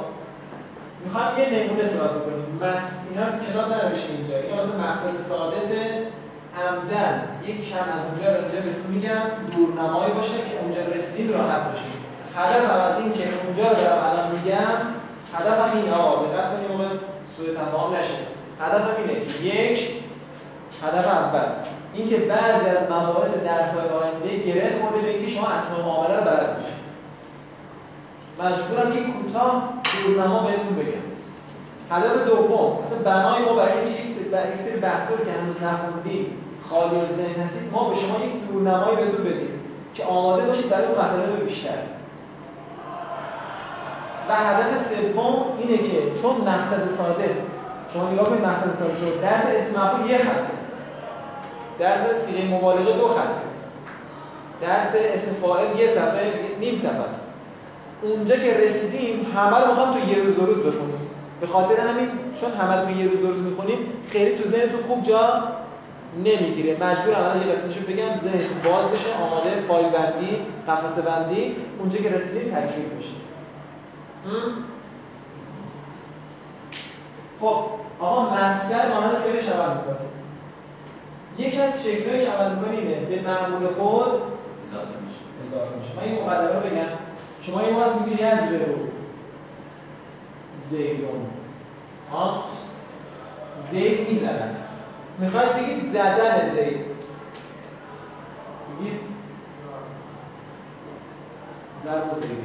می‌خوام 1.05 1.39
یه 1.39 1.49
نمونه 1.51 1.87
صحبت 1.87 2.11
بکنیم. 2.11 2.59
مس 2.63 2.99
اینا 3.11 3.31
تو 3.31 3.45
کتاب 3.51 3.73
ننوشته 3.73 4.13
اینجا. 4.13 4.37
این 4.37 4.57
واسه 4.57 4.77
مقصد 4.81 5.19
سادس 5.19 5.73
عمدن 6.63 7.23
یک 7.47 7.71
کم 7.71 7.85
از 7.97 8.03
اونجا 8.11 8.29
رو 8.31 8.45
اینجا 8.45 8.61
بهتون 8.61 8.87
میگم 8.95 9.23
دورنمایی 9.57 10.13
باشه 10.13 10.31
که 10.31 10.61
اونجا 10.63 10.81
رسیدیم 10.97 11.33
راحت 11.33 11.63
باشیم. 11.71 11.95
هدف 12.37 12.71
از 12.71 12.99
این 12.99 13.13
که 13.13 13.25
اونجا 13.45 13.69
رو 13.71 14.05
الان 14.07 14.31
میگم 14.37 14.77
هدف 15.35 15.61
هم 15.61 15.77
اینه 15.77 15.93
آقا 15.93 16.27
دقت 16.27 16.57
کنیم 16.57 16.71
موقع 16.71 16.89
سوء 17.37 17.55
تفاهم 17.55 17.97
نشه. 17.97 18.19
هدف 18.61 18.81
هم 18.81 18.95
اینه 18.99 19.27
که 19.27 19.45
یک 19.45 19.91
هدف 20.83 21.07
اول 21.07 21.49
اینکه 21.95 22.17
بعضی 22.17 22.69
از 22.69 22.91
مباحث 22.91 23.37
درس‌های 23.37 23.89
آینده 23.89 24.53
گره 24.53 24.81
خورده 24.81 25.07
به 25.07 25.09
اینکه 25.09 25.35
شما 25.35 25.49
اسم 25.49 25.83
معامله 25.85 26.17
رو 26.17 26.25
بلد 26.25 26.55
باشید 26.55 26.85
مجبورم 28.39 28.99
یک 28.99 29.15
کوتاه 29.15 29.73
دورنما 30.05 30.47
بهتون 30.47 30.77
بگم. 30.77 31.04
هدف 31.95 32.29
دوم 32.29 32.79
مثلا 32.83 32.99
بنای 33.05 33.43
ما 33.43 33.53
برای 33.53 33.79
اینکه 33.79 34.03
یک 34.03 34.57
سری 34.57 34.81
بحثا 34.81 35.15
رو 35.15 35.25
که 35.25 35.31
هنوز 35.31 35.57
نخوندیم 35.63 36.27
خالی 36.71 37.01
از 37.01 37.17
ذهن 37.17 37.43
هستید 37.43 37.73
ما 37.73 37.89
به 37.89 37.97
شما 37.97 38.25
یک 38.25 38.53
دورنمایی 38.53 38.97
بهتون 38.97 39.25
بدیم 39.25 39.61
که 39.95 40.05
آماده 40.05 40.43
باشید 40.47 40.69
برای 40.69 40.87
اون 40.87 40.95
مطالب 40.95 41.45
بیشتر. 41.45 41.79
و 44.29 44.35
هدف 44.35 44.87
سوم 44.87 45.45
اینه 45.59 45.79
که 45.79 46.21
چون 46.23 46.37
مقصد 46.37 46.91
ساده 46.97 47.25
است 47.25 47.43
شما 47.95 48.11
نگاه 48.11 48.25
کنید 48.25 48.45
مقصد 48.45 48.79
ساده 48.79 49.01
شد 49.01 49.21
درس 49.21 49.45
اسم 49.47 49.81
مفعول 49.81 50.11
یه 50.11 50.19
خطه 50.19 50.55
درس 51.79 52.27
سیغه 52.27 52.55
مبالغه 52.55 52.93
دو 52.93 53.09
خطه 53.09 53.45
درس 54.61 54.95
اسم 55.15 55.35
فاعل 55.35 55.79
یه 55.79 55.87
صفحه 55.87 56.33
نیم 56.61 56.77
صفحه 56.77 57.01
است. 57.01 57.21
اونجا 58.03 58.37
که 58.37 58.55
رسیدیم 58.55 59.27
همه 59.37 59.59
رو 59.59 59.67
می‌خوام 59.67 59.93
تو 59.93 60.09
یه 60.09 60.23
روز 60.23 60.39
روز 60.39 60.59
بخونیم 60.59 60.94
به 61.45 61.51
خاطر 61.51 61.81
همین 61.81 62.09
چون 62.41 62.53
همه 62.53 62.81
رو 62.81 62.87
تو 62.87 62.91
یه 62.91 63.09
روز 63.09 63.21
دو 63.21 63.31
روز 63.31 63.43
می‌خونیم 63.43 63.79
خیلی 64.09 64.39
تو 64.39 64.49
ذهنتون 64.49 64.83
خوب 64.83 65.03
جا 65.03 65.43
نمی‌گیره. 66.19 66.77
مجبور 66.81 67.15
الان 67.15 67.41
یه 67.41 67.47
قسمتشو 67.47 67.81
بگم 67.81 68.15
ذهن 68.15 68.61
باز 68.65 68.91
بشه 68.91 69.15
آماده 69.15 69.51
فایل 69.69 69.91
بندی 69.91 70.37
قفسه 70.69 71.03
بندی 71.03 71.57
اونجا 71.79 71.99
که 71.99 72.09
رسیدیم 72.09 72.55
تکمیل 72.55 72.87
بشه 72.99 73.15
خب 77.41 77.65
آقا 78.01 78.35
مصدر 78.35 78.89
مانند 78.95 79.15
فعلش 79.15 79.49
عمل 79.49 79.77
می‌کنه. 79.77 79.97
یکی 81.39 81.61
از 81.61 81.85
شکل‌هایی 81.85 82.25
که 82.25 82.31
عمل 82.31 82.55
می‌کنه 82.55 82.79
اینه 82.79 82.95
به 82.95 83.23
معمول 83.23 83.69
خود 83.69 84.13
اضافه 84.65 84.95
میشه. 85.05 85.21
اضافه 85.49 85.71
میشه. 85.77 85.97
من 85.97 86.03
این 86.03 86.25
مقدمه 86.25 86.61
بگم. 86.61 86.93
شما 87.43 87.61
این 87.61 87.77
واسه 87.77 88.03
میگی 88.05 88.23
یزره 88.23 88.67
رو 88.67 88.94
زیدون 90.71 91.27
ها؟ 92.13 92.45
زید 93.71 94.09
می‌زنن. 94.09 94.57
می‌خواید 95.19 95.53
بگید 95.57 95.93
زدن 95.93 96.49
زید 96.49 96.77
بگید؟ 98.71 99.01
ضرب 101.85 102.15
زیدون 102.21 102.45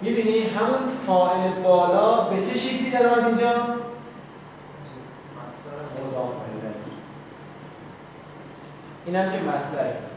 می‌بینی 0.00 0.40
همون 0.40 0.88
فاعل 1.06 1.62
بالا 1.62 2.20
به 2.20 2.46
چه 2.46 2.58
شکلی 2.58 2.90
در 2.90 3.06
آمد 3.06 3.26
اینجا؟ 3.26 3.52
مضاف 6.06 6.30
اینم 9.06 9.32
که 9.32 9.38
مصدره 9.38 10.09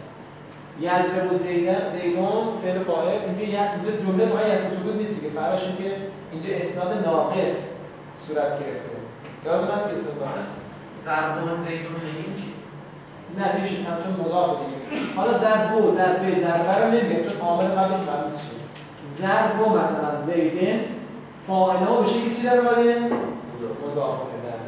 یزره 0.80 1.30
و 1.32 1.38
زیدون 1.38 2.58
فعل 2.64 2.80
فاعل 2.80 3.08
اینجا 3.08 3.44
اینجا 3.44 3.92
جمله 4.06 4.26
فقط 4.26 4.48
یسر 4.48 4.70
سکوت 4.70 4.96
نیست 4.96 5.22
که 5.22 5.30
فرقش 5.30 5.62
که 5.62 5.96
اینجا 6.32 6.50
اسناد 6.56 7.06
ناقص 7.06 7.68
صورت 8.16 8.52
گرفته. 8.60 8.94
یادتون 9.46 9.76
هست 9.76 9.90
که 9.90 9.96
اسناد 9.96 10.18
ناقص؟ 10.20 10.50
زرزان 11.06 11.58
زیدون 11.58 11.96
نگیم 11.96 12.36
چی؟ 12.36 12.54
نه 13.38 13.58
نمیشه 13.58 13.76
چون 13.76 14.26
مضاف 14.26 14.50
دیگه. 14.60 15.14
حالا 15.16 15.38
ضرب 15.38 15.76
و 15.76 15.92
ضربه 15.92 16.42
ضربه 16.42 16.86
رو 16.86 16.92
نمیگه 16.92 17.24
چون 17.24 17.42
عامل 17.42 17.66
قبلش 17.66 18.00
معلوم 18.08 18.30
شد 18.30 18.64
ضرب 19.22 19.62
و 19.62 19.70
مثلا 19.70 20.22
زیدن 20.26 20.80
فاعل 21.48 21.78
ها 21.78 22.02
به 22.02 22.08
شکلی 22.08 22.36
چی 22.36 22.44
در 22.44 22.58
اومده. 22.58 22.96
مضاف 23.88 24.20
در 24.20 24.64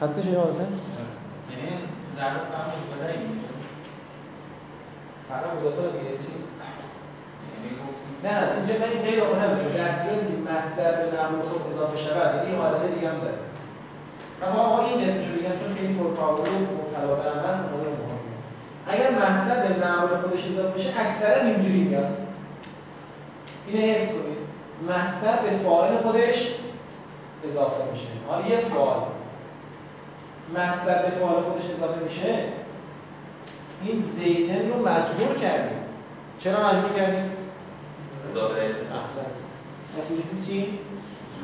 خسته 0.00 0.22
شدی 0.22 0.30
مثلا 0.30 0.66
یعنی 1.50 1.78
ضرب 2.16 2.32
فهم 2.52 2.70
مبتدا 2.80 3.43
فرق 5.34 5.56
مضاف 5.56 5.74
دیگه 5.74 6.18
چی؟ 6.24 6.32
نه 8.24 8.52
اینجا 8.56 8.74
من 8.74 8.92
این 8.92 9.02
غیر 9.02 9.24
نمیگم 9.24 9.76
در 9.76 9.92
صورتی 9.92 10.26
که 10.26 10.52
مصدر 10.52 10.92
به 10.92 11.16
معمول 11.16 11.42
خود 11.42 11.72
اضافه 11.72 11.96
شود 11.96 12.34
یعنی 12.34 12.50
این 12.50 12.60
حالت 12.60 12.94
دیگه 12.94 13.08
هم 13.08 13.18
داره. 13.20 13.38
اما 14.42 14.62
آقا 14.62 14.86
این 14.86 15.08
اسمش 15.08 15.26
رو 15.28 15.34
بگم 15.34 15.56
چون 15.60 15.74
خیلی 15.74 15.94
پرکاربرد 15.94 16.48
و 16.48 16.74
مبتلا 16.74 17.14
به 17.14 17.30
هم 17.30 17.50
هست 17.50 17.64
مهم 17.64 17.94
اگر 18.86 19.10
مصدر 19.10 19.66
به 19.66 19.86
معمول 19.86 20.16
خودش 20.16 20.46
اضافه 20.48 20.78
بشه 20.78 21.00
اکثرا 21.00 21.42
اینجوری 21.42 21.80
میاد 21.80 22.16
اینو 23.66 23.92
حفظ 23.92 24.12
کنید. 24.12 24.44
مصدر 24.88 25.36
به 25.36 25.56
فاعل 25.56 25.96
خودش 25.96 26.48
اضافه 27.44 27.90
میشه. 27.92 28.06
حالا 28.28 28.46
یه 28.46 28.58
سوال. 28.58 29.02
مصدر 30.56 31.02
به 31.02 31.10
فاعل 31.10 31.42
خودش 31.42 31.64
اضافه 31.70 32.04
میشه؟ 32.04 32.48
این 33.84 34.02
زیدن 34.02 34.68
رو 34.68 34.88
مجبور 34.88 35.36
کردیم. 35.40 35.78
چرا 36.38 36.68
مجبور 36.68 36.92
کردیم؟ 36.96 37.30
احسن. 38.94 39.26
مثل 39.98 40.46
چی؟ 40.46 40.78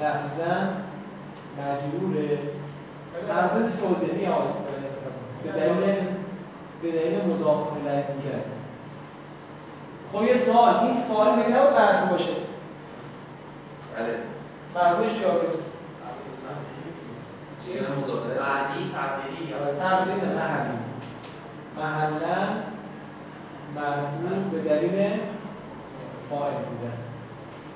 لفظا 0.01 0.69
مجبوره. 1.59 2.39
البته 3.31 3.77
توضیحی 3.77 4.27
آقای 4.27 4.49
به 5.45 5.53
دلیل 5.53 5.97
به 6.83 6.91
دلیل 6.91 7.25
مضاف 7.25 7.73
الیه 7.73 8.03
کرد 8.03 8.45
خب 10.13 10.23
یه 10.23 10.35
سوال. 10.35 10.75
این 10.75 11.03
فاعل 11.03 11.37
میگه 11.37 11.49
نباید 11.49 11.75
مرفوع 11.75 12.09
باشه. 12.09 12.33
بله. 13.97 14.17
مرفوعش 14.75 15.19
چی 15.19 15.25
آقا 15.25 15.41
چیه؟ 17.67 17.83
مضافه. 17.83 18.29
معنی 18.29 18.91
تقدیری 18.95 19.51
یا 19.51 19.75
تقدیر 19.75 20.15
محلی. 20.15 20.90
محلا 21.77 22.49
مرفوع 23.75 24.51
به 24.53 24.69
دلیل 24.69 25.11
فاعل 26.31 26.53
بودن. 26.53 26.93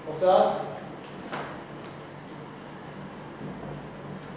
افتاد؟ 0.09 0.53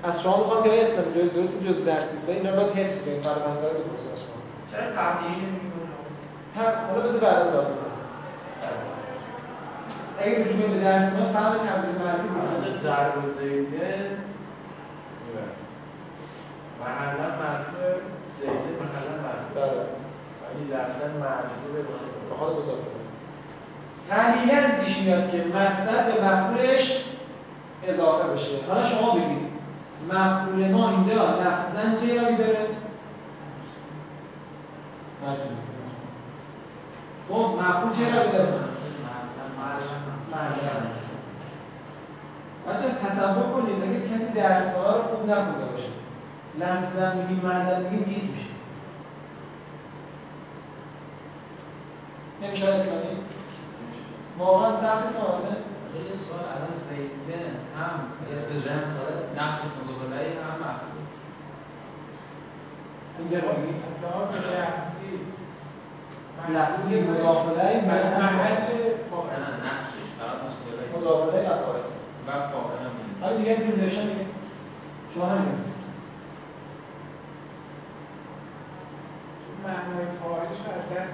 از 0.03 0.21
شما 0.23 0.37
می‌خوام 0.37 0.63
که 0.63 0.81
اسم 0.81 1.01
درست 1.35 1.63
جز 1.63 1.85
درس 1.85 2.11
نیست 2.13 2.29
و 2.29 2.31
اینا 2.31 2.49
رو 2.49 2.55
باید 2.55 2.73
حفظ 2.73 3.01
کنید 3.05 3.21
فرق 3.21 3.47
مسئله 3.47 3.69
رو 3.69 3.79
بپرسید 3.79 4.11
از 4.11 4.19
شما. 4.19 4.37
چرا 4.71 4.91
تقدیری 4.95 5.35
نمیگیم 5.35 5.71
تق- 6.57 6.89
حالا 6.89 7.01
بذار 7.07 7.19
بعدا 7.19 7.43
سوال 7.45 7.63
کنم. 7.65 7.73
اگه 10.19 10.39
رجوع 10.43 10.67
به 10.69 10.79
درس 10.79 11.13
ما 11.19 11.25
فرق 11.25 11.57
تبدیل 11.57 11.95
معرفی 12.05 12.27
بود. 12.27 12.81
ضرب 12.83 13.17
و 13.17 13.39
زیده. 13.39 14.17
محلا 16.79 17.27
مرفوع 17.29 18.01
مرفوع 18.87 19.87
به 24.67 24.83
پیش 24.83 24.97
میاد 24.97 25.31
که 25.31 25.37
مصدر 25.37 26.11
به 26.11 26.25
مفعولش 26.25 27.03
اضافه 27.83 28.27
بشه 28.27 28.65
حالا 28.67 28.85
شما 28.85 29.11
بگید 29.11 29.47
مفعول 30.11 30.71
ما 30.71 30.89
اینجا 30.89 31.39
لفظا 31.39 32.01
چه 32.01 32.13
یابی 32.13 32.35
داره؟ 32.35 32.67
خب 37.29 37.59
مفعول 37.59 37.93
چه 37.93 38.15
یابی 38.15 38.31
داره؟ 38.31 38.53
بچه 42.67 43.07
تصور 43.07 43.43
کنید 43.43 43.83
اگه 43.83 44.15
کسی 44.15 44.33
درس 44.33 44.75
ها 44.75 44.95
رو 44.95 45.01
خوب 45.03 45.29
نخونده 45.29 45.65
باشه 45.65 45.89
لفظا 46.59 47.13
میگیم 47.13 47.41
معدن 47.43 47.81
میگیم 47.81 48.03
گیت 48.03 48.23
میشه 48.23 48.56
نمیشه 52.41 52.65
اسلامی؟ 52.65 53.17
واقعا 54.39 54.75
سخت 54.75 55.03
است 55.05 55.19
واسه 55.19 55.55
خیلی 55.93 56.17
سوال 56.17 56.39
الان 56.39 56.73
زیده 56.89 57.39
هم 57.79 57.99
اسم 58.31 58.49
جمع 58.65 58.83
سالت 58.83 59.19
نقش 59.37 59.59
مضافه 59.59 60.15
هم 60.45 60.55
مفعول 60.59 60.97
اینجا 63.19 63.39
رو 63.39 63.59
میگیم 63.59 63.83
لحاظ 64.03 64.29
لفظی 64.35 65.13
لفظی 66.49 67.01
مضاف 67.01 67.47
الیه 67.47 67.81
محل 67.85 68.57
فاعل. 69.09 69.39
نه 69.43 69.49
نقشش 69.67 70.07
فقط 70.19 70.37
مشکل 70.45 70.97
مضاف 70.97 71.33
الیه 71.33 71.51
افعال 71.51 71.79
و 72.27 72.31
فاعل 72.31 72.79
هم. 72.83 73.21
حالا 73.21 73.37
دیگه 73.37 73.51
این 73.51 73.81
نوشتن 73.81 74.07
دیگه. 74.07 74.25
شما 75.13 75.25
همین 75.25 75.55
نیست 75.55 75.77
معنای 79.63 80.05
فاعلش 80.23 80.59
رو 80.65 80.71
از 80.79 81.03
دست 81.03 81.13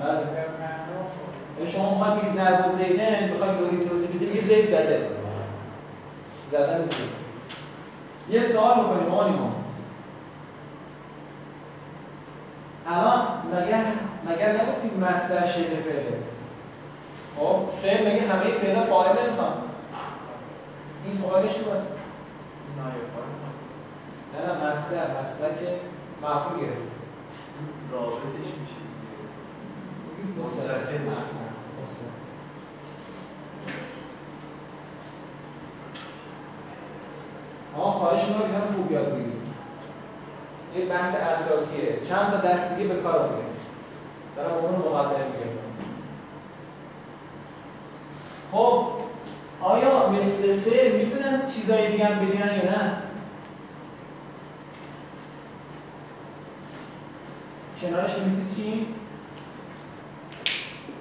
بله. 0.00 0.26
یعنی 1.58 1.72
شما 1.72 1.90
می‌خواید 1.94 2.20
بگید 2.20 2.32
ضرب 2.34 2.66
و 2.66 2.68
زیدن 2.68 3.28
می‌خواید 3.28 3.60
لوری 3.60 3.88
توضیح 3.88 4.08
بدید 4.08 4.28
میگه 4.28 4.40
زید 4.40 4.66
زده 4.70 5.08
زدن 6.50 6.84
زید 6.84 7.20
یه 8.30 8.42
سوال 8.42 8.80
بکنیم 8.80 9.12
آقا 9.12 9.28
نیما 9.28 9.52
الان 12.86 13.26
مگر 13.54 13.84
مگر 14.28 14.62
نگفتیم 14.62 15.00
مصدر 15.00 15.46
شبه 15.46 15.76
فعله؟ 15.76 16.18
خب 17.36 17.56
فعل 17.82 18.12
مگه 18.12 18.28
همه 18.28 18.50
فعلا 18.50 18.80
فاعل 18.80 19.26
نمی‌خوان؟ 19.26 19.52
این 21.04 21.18
فاعلش 21.18 21.54
کی 21.54 21.60
باشه؟ 21.60 21.84
نه 24.34 24.46
نه. 24.46 24.70
مصدر 24.70 25.20
مصدر 25.22 25.48
که 25.48 25.76
مفعول 26.22 26.60
گرفت 26.60 26.90
رابطش 27.92 28.50
میشه. 28.60 28.89
آقا 37.76 37.90
خواهش 37.90 38.24
می‌کنم 38.24 38.44
اینا 38.44 38.72
خوب 38.76 38.92
یاد 38.92 39.12
بگیرید. 39.12 39.40
یه 40.76 40.86
بحث 40.86 41.14
اساسیه. 41.14 42.00
چند 42.08 42.30
تا 42.30 42.36
درس 42.36 42.72
دیگه 42.72 42.94
به 42.94 43.02
کارتونه 43.02 43.42
دارم 44.36 44.64
اون 44.64 44.74
مقدمه 44.74 45.24
میگم. 45.24 45.50
خب 48.52 48.86
آیا 49.60 50.08
مثل 50.08 50.60
فعل 50.60 51.04
می‌تونن 51.04 51.46
چیزای 51.46 51.92
دیگه 51.92 52.06
هم 52.06 52.26
بگیرن 52.26 52.56
یا 52.56 52.64
نه؟ 52.64 52.92
کنارش 57.80 58.18
میسی 58.18 58.54
چی؟ 58.56 58.86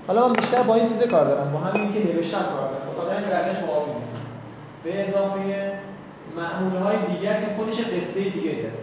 حالا 0.10 0.28
من 0.28 0.34
بیشتر 0.34 0.63
با 0.63 0.76
این 0.76 0.86
چیزه 0.88 1.08
کار 1.08 1.26
دارم 1.26 1.52
با 1.52 1.60
همین 1.60 1.93
که 1.93 2.13
نوشتم 2.13 2.38
کار 2.39 2.69
دارم. 2.69 2.93
بخاطر 2.93 3.15
اینکه 3.15 3.30
بقیه‌اش 3.30 3.58
موافق 3.58 3.98
نیستم 3.98 4.17
به 4.84 5.08
اضافه 5.08 5.72
معموله 6.38 6.80
های 6.80 6.98
دیگر 6.98 7.34
که 7.41 7.48
خودش 7.58 7.80
قصه 7.82 8.24
دیگه 8.24 8.52
داره. 8.52 8.74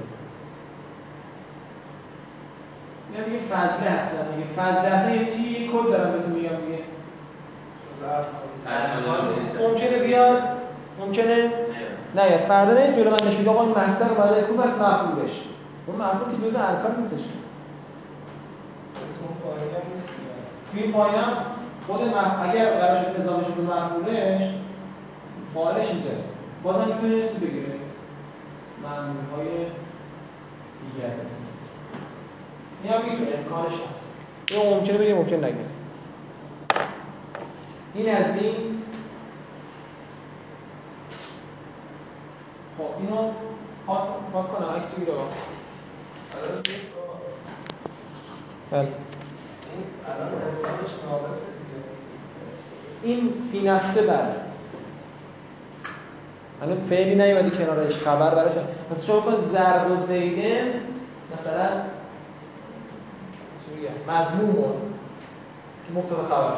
اینا 3.12 3.24
دیگه 3.24 3.38
فضله 3.38 3.90
هستن 3.90 4.26
دیگه. 4.34 4.48
فضله 4.56 4.90
هستن 4.90 5.14
یه 5.14 5.26
چی 5.26 5.60
یه 5.60 5.68
کد 5.68 5.90
دارم 5.90 6.12
بهتون 6.12 6.32
میگم 6.32 6.56
دیگه. 6.66 6.82
ممکنه 9.68 9.98
بیاد 9.98 10.42
ممکنه 11.00 11.50
نه. 12.14 12.30
یا 12.30 12.38
فردا 12.38 12.72
نه 12.74 12.92
جلو 12.92 13.10
من 13.10 13.16
نشه 13.26 13.50
آقا 13.50 13.62
این 13.62 13.70
مستر 13.70 14.08
اومده 14.08 14.46
خوب 14.46 14.60
است 14.60 14.80
مفعولش 14.80 15.42
اون 15.86 15.96
مفعول 15.96 16.36
که 16.36 16.50
جزء 16.50 16.58
ارکان 16.58 16.96
نیستش. 17.00 17.24
نیست. 19.94 20.15
توی 20.76 20.92
هم 20.92 21.36
خود 21.86 22.02
مف... 22.02 22.40
اگر 22.42 22.70
براش 22.70 23.04
اضافه 23.04 23.44
شد 23.44 23.54
به 23.54 23.62
مفعولش 23.62 24.50
فاعلش 25.54 25.90
اینجاست. 25.90 26.32
بازم 26.62 26.86
می‌تونه 26.86 27.22
چیز 27.22 27.36
بگیره 27.36 27.66
معمول 28.82 29.16
های 29.36 29.48
دیگر. 30.92 31.10
این 32.82 32.92
هم 32.92 33.10
می‌تونه 33.10 33.30
امکانش 33.38 33.72
هست. 33.88 34.04
این 34.50 34.74
ممکنه 34.74 34.98
بگه 34.98 35.14
ممکن 35.14 35.36
نگه 35.36 35.56
این 37.94 38.16
از 38.16 38.36
این. 38.36 38.82
خب 42.78 42.84
اینو 43.00 43.32
پاک 44.32 44.48
کنم. 44.52 44.76
عکس 44.76 44.90
بگیره. 44.90 45.12
بله. 48.70 48.88
این 49.76 49.86
الان 50.06 50.48
حسابش 50.48 50.92
ناقصه 51.04 51.46
دیگه. 51.58 51.80
این 53.02 53.32
فی 53.52 53.68
نفسه 53.68 54.02
بله. 54.02 54.46
الان 56.62 56.80
فعلی 56.80 57.14
نیومدی 57.14 57.50
کنارش 57.50 57.98
خبر 57.98 58.34
براش. 58.34 58.52
مثلا 58.90 59.04
شما 59.04 59.20
کن 59.20 59.40
ضرب 59.40 59.90
و 59.90 59.96
زیدن 59.96 60.68
مثلا 61.34 61.68
چی 63.60 63.74
میگم 63.74 64.20
مضموم 64.20 64.72
که 65.86 65.92
مبتدا 65.94 66.22
خبر. 66.22 66.54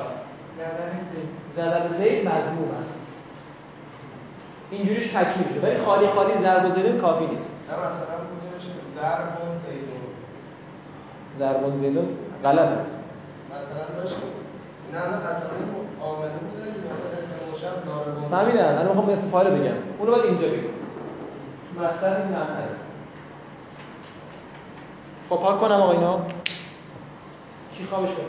زدن 0.58 1.00
زید 1.12 1.28
زدن 1.56 1.88
زید 1.88 2.28
مضموم 2.28 2.70
است. 2.80 3.00
اینجوریش 4.70 5.06
تکمیل 5.06 5.54
شد 5.54 5.64
ولی 5.64 5.76
خالی 5.76 6.06
خالی 6.06 6.38
ضرب 6.42 6.64
و 6.66 6.70
زیدن 6.70 6.98
کافی 6.98 7.26
نیست. 7.26 7.52
نه 7.70 7.76
مثلا 7.76 8.18
ضرب 8.94 9.26
و 9.34 9.58
زیدون 9.66 10.02
ضرب 11.38 11.74
و 11.74 11.78
زیدن 11.78 12.08
غلط 12.44 12.68
است. 12.68 12.94
مثلا 13.70 14.00
داشت 14.02 14.14
نه 14.92 14.98
نه 14.98 15.16
اصلا 15.16 15.48
عامله 16.02 16.28
بوده 16.30 16.70
مثلا 16.70 17.18
اسم 17.18 18.30
فهمیدم 18.30 18.64
الان 18.64 18.86
می‌خوام 18.86 19.08
استفاده 19.10 19.50
بگم. 19.50 19.74
اونو 19.98 20.12
باید 20.12 20.24
اینجا 20.24 20.46
بگم. 20.48 20.78
مصدر 21.78 22.16
این 22.16 22.28
معنی 22.28 22.68
خب 25.28 25.36
پاک 25.36 25.60
کنم 25.60 25.72
آقا 25.80 25.92
اینا. 25.92 26.18
کی 27.74 27.84
خوابش 27.84 28.08
کنه؟ 28.08 28.26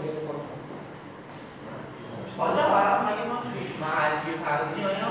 حالا 2.38 2.54
برام 2.54 3.02
مگه 3.06 3.24
ما 3.30 3.36
توی 3.44 3.64
محلی 3.82 4.84
ها 4.84 4.90
اینا 4.90 5.10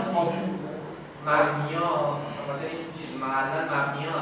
مبنی 1.26 1.74
ها 1.74 2.18
بخاطر 2.38 2.66
اینکه 2.66 2.84
چیز 2.98 3.20
محلا 3.20 3.60
مبنی 3.64 4.04
ها 4.06 4.20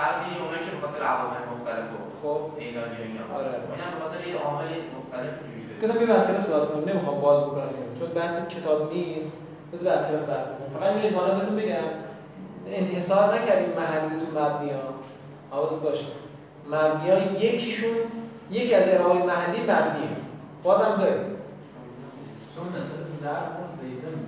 تقدیری 0.00 0.36
اونایی 0.42 0.64
که 0.66 0.72
بخاطر 0.76 1.02
عوامل 1.12 1.42
مختلف 1.52 1.86
خب 2.22 2.40
اعلانی 2.62 2.96
و 3.00 3.02
اینا. 3.08 3.24
آره. 3.38 3.48
اینا 3.48 3.88
بخاطر 3.96 4.20
یه 4.28 4.36
عامل 4.44 4.70
مختلف 4.98 5.32
اینجوری 5.42 5.60
شده. 5.64 5.74
کتاب 5.82 6.02
یه 6.02 6.16
مسئله 6.16 6.40
سوال 6.40 6.66
کنم. 6.66 6.84
نمی‌خوام 6.90 7.20
باز 7.20 7.44
بکنم 7.44 7.70
اینو. 7.74 7.98
چون 7.98 8.08
بحث 8.08 8.34
کتاب 8.54 8.92
نیست. 8.92 9.32
بحث 9.72 9.82
کلاس 9.82 10.24
بحث 10.32 10.46
کنم. 10.46 10.70
فقط 10.74 10.96
این 10.96 11.14
عنوان 11.14 11.38
بهتون 11.38 11.56
بگم. 11.56 11.88
انحصار 12.66 13.34
نکردیم 13.34 13.70
محلی 13.78 14.16
تو 14.20 14.40
مبنی 14.40 14.70
ها. 14.70 14.88
حواست 15.50 15.82
باشه 15.82 16.06
مبنی 16.66 17.10
ها 17.10 17.18
یکیشون 17.18 17.96
یکی 18.50 18.74
از 18.74 18.88
اعراب 18.88 19.16
محلی 19.16 19.62
مبنیه. 19.62 20.16
بازم 20.62 20.96
داریم. 20.98 21.36
چون 22.54 22.68
مثل 22.68 22.94
ضرب 23.22 23.56
و 23.60 23.82
زیدن 23.82 24.18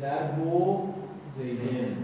ضرب 0.00 0.46
و 0.46 0.88
زیدن 1.36 1.96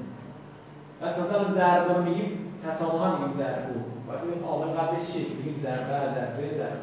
و 1.03 1.13
تازه 1.13 1.39
رو 1.39 1.55
ضرب 1.55 1.97
رو 1.97 2.03
میگیم. 2.03 2.48
تسامحا 2.67 3.17
میگیم 3.17 3.33
ضرب 3.33 3.77
و 3.77 3.81
باید 4.07 4.21
ببینیم 4.21 4.45
عامل 4.45 4.67
قبلش 4.67 5.13
چیه. 5.13 5.29
میگیم 5.29 5.57
ضربه 5.63 6.15
ضربه 6.15 6.59
ضرب 6.59 6.83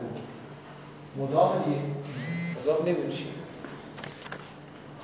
مضاف 1.17 1.65
دیگه 1.65 1.81
مضاف 2.61 2.85
نمی‌دونی 2.85 3.13
چیه 3.13 3.27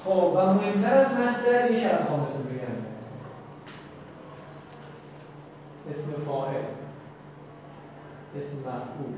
خب 0.05 0.33
و 0.35 0.53
مهمتر 0.53 0.93
از 0.97 1.13
مصدر 1.13 1.71
یک 1.71 1.83
کلمه 1.83 2.05
خوام 2.05 2.25
بهتون 2.25 2.43
بگم. 2.43 2.81
اسم 5.91 6.11
فاعل. 6.25 6.63
اسم 8.39 8.57
مفعول. 8.59 9.17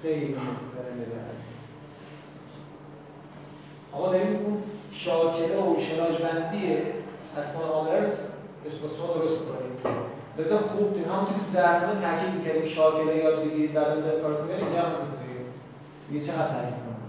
غیر 0.03 0.29
مختلف 0.29 0.97
ال 0.97 1.39
آقا 3.91 4.11
داریم 4.11 4.35
اون 4.35 4.63
شاکله 4.91 5.57
و 5.57 5.79
شناجبندی 5.79 6.77
اسمان 7.37 7.69
آمرز 7.69 8.19
اسم 8.65 9.07
درست 9.13 9.45
کنیم 9.45 9.95
لذا 10.37 10.57
خوب 10.57 10.93
دیم 10.93 11.03
همون 11.03 11.25
که 11.25 11.31
درس 11.53 11.83
ها 11.83 11.93
تاکید 11.93 12.33
می‌کردیم 12.37 12.65
شاکله 12.65 13.15
یاد 13.15 13.39
بگیرید 13.39 13.73
بعد 13.73 13.87
اون 13.87 14.21
کار 14.21 14.35
کنید 14.35 14.51
اینجا 14.51 14.81
هم 14.81 14.91
می‌تونید 14.91 15.45
دیگه 16.09 16.25
چقدر 16.25 16.47
تاکید 16.47 16.73
کنم 16.73 16.99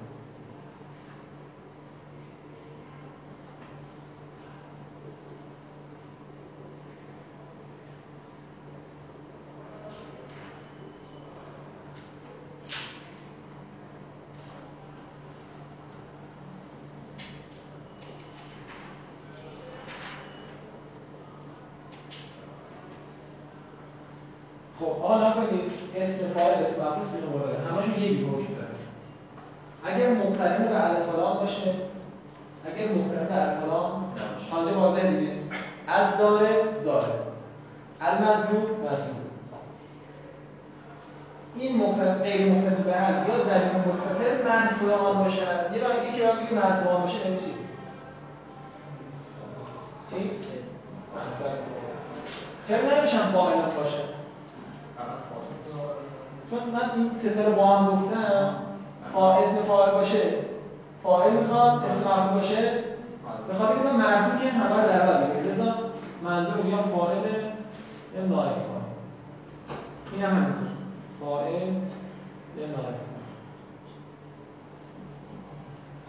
خب 24.81 24.87
آقا 24.87 25.29
نکنید 25.29 25.73
اسم 25.97 26.29
فاعل 26.29 26.65
اسم 26.65 26.83
مفعول 26.83 27.07
سیغه 27.07 27.27
مبالغه 27.27 27.59
همشون 27.71 28.03
یه 28.03 28.19
جور 28.19 28.31
حکم 28.31 28.55
داره 28.55 28.69
اگر 29.85 30.15
مقترن 30.15 30.69
به 30.69 30.91
الفلام 30.91 31.37
باشه 31.37 31.75
اگر 32.65 32.93
مقترن 32.93 33.27
به 33.27 33.35
الفلام 33.35 34.05
نباشه. 34.05 34.51
حاضر 34.51 34.73
واضح 34.73 35.11
دیگه 35.11 35.33
از 35.87 36.19
ظالم 36.19 36.79
ظالم 36.85 37.21
المظلوم 38.51 38.93
مظلوم 38.93 39.17
این 41.55 41.77
مقترن 41.77 42.15
غیر 42.15 42.53
مقترن 42.53 42.83
به 42.83 43.33
یا 43.33 43.39
ضمیر 43.45 43.89
مستتر 43.89 44.49
مرفوع 44.49 44.95
آن 44.95 45.25
باشن 45.25 45.75
یه 45.75 45.81
بار 45.81 46.05
یکی 46.09 46.23
بار 46.23 46.37
بگی 46.37 46.55
مرفوع 46.55 46.93
آن 46.93 47.03
باشه 47.03 47.19
یعنی 47.19 47.37
چی؟ 47.37 47.55
چی. 50.11 50.31
چرا 52.69 52.99
نمیشن 52.99 53.33
فاعل 53.33 53.55
باشه 53.77 53.99
چون 56.51 56.59
من 56.59 56.91
این 56.97 57.11
سه 57.23 57.31
تا 57.31 57.49
رو 57.49 57.55
با 57.55 57.67
هم 57.67 57.87
گفتم 57.87 58.55
اسم 59.17 59.57
فاعل 59.69 59.91
باشه. 59.91 60.33
فاعل 61.03 61.33
می‌خواد 61.33 61.85
اسم 61.85 62.09
مفعول 62.09 62.41
باشه. 62.41 62.85
به 63.49 63.55
خاطر 63.55 63.73
اینکه 63.73 63.89
مرفوع 63.89 64.41
که 64.41 64.49
همه 64.49 64.83
رو 64.83 64.89
در 64.89 65.07
بر 65.07 65.27
می‌گیره. 65.27 65.55
لذا 65.55 65.75
منظور 66.23 66.67
یا 66.67 66.83
فاعل 66.83 67.50
نایب 68.17 68.29
فاعل 68.29 68.81
این 70.13 70.23
هم 70.23 70.37
همین 70.37 70.55
فاعل 71.21 71.75
فاعل 72.57 72.95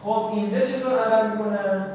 خب 0.03 0.31
اینجا 0.33 0.59
چطور 0.59 0.99
عمل 0.99 1.31
می‌کنه؟ 1.31 1.85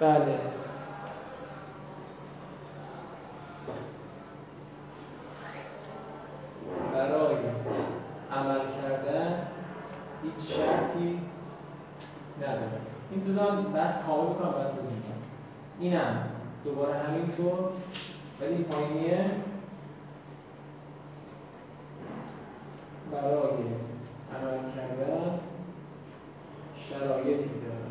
بله 0.00 0.38
برای 6.92 7.36
عمل 8.32 8.58
کردن 8.58 9.46
هیچ 10.22 10.48
شرطی 10.48 11.20
نداره 12.42 12.80
این 13.36 13.44
بذارم 13.44 13.72
بس 13.72 14.04
کامل 14.06 14.34
بکنم 14.34 14.52
بعد 14.52 14.76
توضیح 14.76 14.90
میدم. 14.90 15.20
اینم 15.80 16.28
دوباره 16.64 16.98
همینطور 16.98 17.58
ولی 18.40 18.62
پایینیه. 18.62 19.30
برای 23.12 23.32
عمل 24.36 24.58
کردن 24.76 25.40
شرایطی 26.90 27.50
داره. 27.62 27.86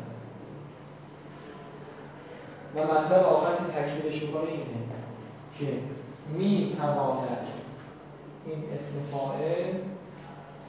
و 2.74 2.92
مطلب 2.92 3.24
آخر 3.24 3.56
که 3.56 3.72
تکمیلش 3.72 4.22
می‌کنه 4.22 4.50
اینه 4.50 4.64
که 5.58 5.78
می 6.28 6.76
تواند 6.78 7.46
این 8.46 8.64
اسم 8.78 8.92
فاعل 9.12 9.74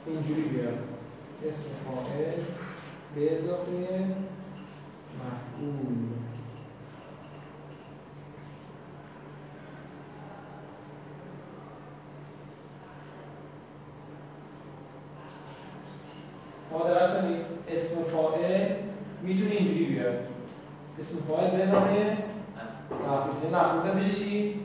اینجوری 0.06 0.42
بیاد. 0.42 0.78
اسم 1.44 1.68
فاعل 1.84 2.42
به 3.14 3.38
اضافه 3.38 4.06
مفعول 5.18 6.08
ما 16.72 16.78
اسم 17.68 18.02
فاعل 18.02 18.68
می‌تونه 19.22 19.50
اینجوری 19.50 19.84
بیاد 19.84 20.14
اسم 21.00 21.16
فاعل 21.28 21.60
اضافه 21.60 22.16
مفعول 22.90 23.54
مفعول 23.54 23.94
میشه 23.94 24.24
چی؟ 24.24 24.60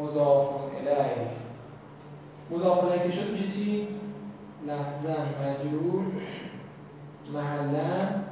مضاف 0.00 0.48
الیه 0.80 1.26
مضاف 2.50 2.84
الیه 2.84 3.02
که 3.02 3.10
شد 3.10 3.30
میشه 3.30 3.48
چی؟ 3.48 3.88
لفظا 4.66 5.16
مجرور 5.42 6.04
محلا 7.32 8.25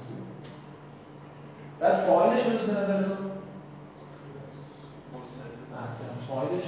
منصوب 0.00 0.18
بعد 1.80 1.94
فاعلش 1.94 2.46
رو 2.46 2.50
به 2.50 2.80
نظرتون 2.80 3.30
احسن 5.76 6.04
فاعلش؟ 6.28 6.64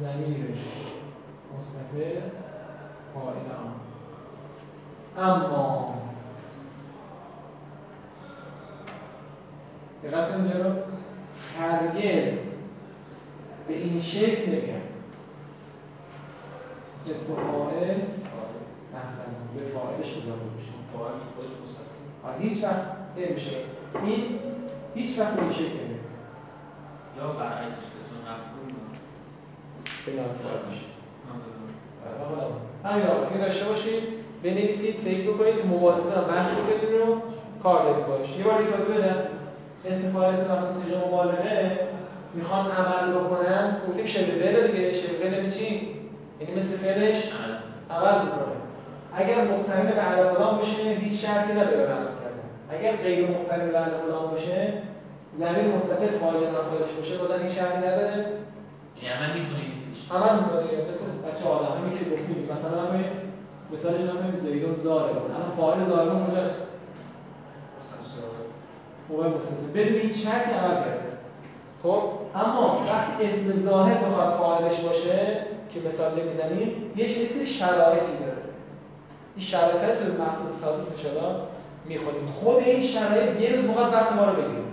زمیرش 0.00 0.58
مستتر 1.58 2.20
فاعل 3.14 3.36
اما 5.18 5.94
دقت 10.02 10.32
کنید 10.32 10.56
رو 10.56 10.72
هرگز 11.58 12.38
به 13.68 13.74
این 13.74 14.00
شکل 14.00 14.50
نمیاد 14.50 14.82
اسم 17.10 17.34
فاعل 17.34 18.00
احسن 18.94 19.24
به 19.54 19.60
فاعلش 19.68 20.16
اضافه 20.16 20.44
بشه 20.58 20.65
فاعل 20.98 21.12
خودش 21.36 21.52
مستقیم 21.64 22.48
هیچ 22.48 22.64
وقت 22.64 22.82
نمیشه. 23.16 23.56
این 24.04 24.38
هیچ 24.94 25.18
وقت 25.18 25.38
این 25.42 25.52
شکل 25.52 25.64
نمیاد 25.64 26.06
یا 27.16 27.26
برعکسش 27.28 27.88
اسم 28.00 28.14
مفعول 28.22 28.72
به 30.06 30.22
آره. 32.24 32.54
همین 32.84 33.06
آقا 33.06 33.28
اینو 33.28 33.44
داشته 33.44 33.64
باشید 33.64 34.02
بنویسید 34.42 34.94
فکر 34.94 35.30
بکنید 35.30 35.56
تو 35.56 35.68
مباحثه 35.68 36.10
دارم 36.10 36.28
بحث 36.28 36.52
بکنید 36.52 37.00
رو 37.00 37.20
کار 37.62 37.82
دارید 37.82 38.06
باش 38.06 38.36
یه 38.38 38.44
بار 38.44 38.58
دیگه 38.58 38.76
توضیح 38.76 38.96
بدم. 38.96 39.16
اسم 39.84 40.12
مفعول 40.12 40.72
صیغه 40.72 41.06
مبالغه. 41.08 41.78
می‌خوان 42.34 42.70
عمل 42.70 43.12
بکنن 43.12 43.76
گفتیم 43.88 44.06
شبه 44.06 44.32
فعل 44.32 44.66
دیگه 44.66 44.92
شبه 44.92 45.18
فعل 45.18 45.32
یعنی 45.32 45.50
چی؟ 45.50 45.88
یعنی 46.40 46.54
مثل 46.56 46.76
فعلش 46.76 47.22
عمل 47.90 48.24
می‌کنه. 48.24 48.55
اگر 49.18 49.44
مقترن 49.44 49.86
به 49.86 50.00
علی 50.00 50.34
فلان 50.34 50.56
باشه 50.56 50.82
هیچ 50.82 51.26
شرطی 51.26 51.52
نداره 51.52 51.76
به 51.76 51.92
عمل 51.92 52.04
کردن 52.04 52.46
اگر 52.70 52.96
غیر 52.96 53.30
مقترن 53.30 53.68
به 53.70 53.78
علی 53.78 53.90
فلان 54.06 54.30
باشه 54.30 54.72
زمین 55.38 55.74
مستقل 55.74 56.08
فاعل 56.08 56.36
نافعلش 56.36 56.92
باشه 56.98 57.18
بازم 57.18 57.42
هیچ 57.42 57.52
شرطی 57.52 57.78
نداره. 57.78 58.26
یعنی 59.02 59.14
عمل 59.14 59.38
می‌کنید 59.38 59.72
عمل 60.10 60.40
می‌کنه 60.40 60.62
مثل 60.90 61.06
بچه 61.26 61.48
آدم 61.48 61.78
همین 61.78 61.98
که 61.98 62.04
گفتیم. 62.04 62.48
مثلا 62.52 62.82
همین 62.82 63.04
مثالش 63.72 64.00
همین 64.00 64.36
زیدون 64.42 64.74
زاره 64.74 65.10
الان 65.10 65.52
فاعل 65.56 65.84
زاره 65.84 66.10
کجاست 66.10 66.66
موقع 69.08 69.28
مستتر 69.28 69.56
بدون 69.74 69.98
هیچ 70.00 70.26
شرطی 70.26 70.52
عمل 70.52 70.74
کرده. 70.74 71.06
خب؟ 71.82 72.02
اما 72.34 72.86
وقتی 72.88 73.24
اسم 73.26 73.58
ظاهر 73.58 73.94
بخواد 73.94 74.34
فاعلش 74.38 74.80
باشه 74.80 75.40
که 75.70 75.80
مثال 75.88 76.20
نمی‌زنیم 76.20 76.92
یه 76.96 77.14
چیزی 77.14 77.46
شرایطی 77.46 78.16
داره. 78.20 78.35
این 79.36 79.44
شرایط 79.44 79.82
رو 79.82 80.16
تو 80.16 80.22
مقصد 80.22 80.52
سادس 80.60 80.92
انشاءالله 80.92 81.36
می‌خونیم 81.84 82.26
خود 82.26 82.56
این 82.56 82.86
شرایط 82.86 83.40
یه 83.40 83.56
روز 83.56 83.64
موقع 83.64 83.82
وقت 83.82 84.12
ما 84.12 84.24
رو 84.24 84.32
بگیریم 84.32 84.64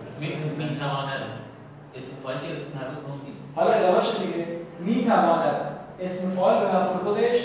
می‌تواند. 0.58 1.20
اسم 1.96 2.16
فاعل 2.24 2.38
که 2.38 2.48
مربوط 2.48 3.04
به 3.06 3.30
نیست. 3.30 3.50
حالا 3.56 3.72
ادامهش 3.72 4.08
دیگه 4.22 4.48
می‌تواند 4.80 5.56
اسم 6.00 6.30
فاعل 6.30 6.60
به 6.60 6.76
مفعول 6.76 7.04
خودش 7.04 7.38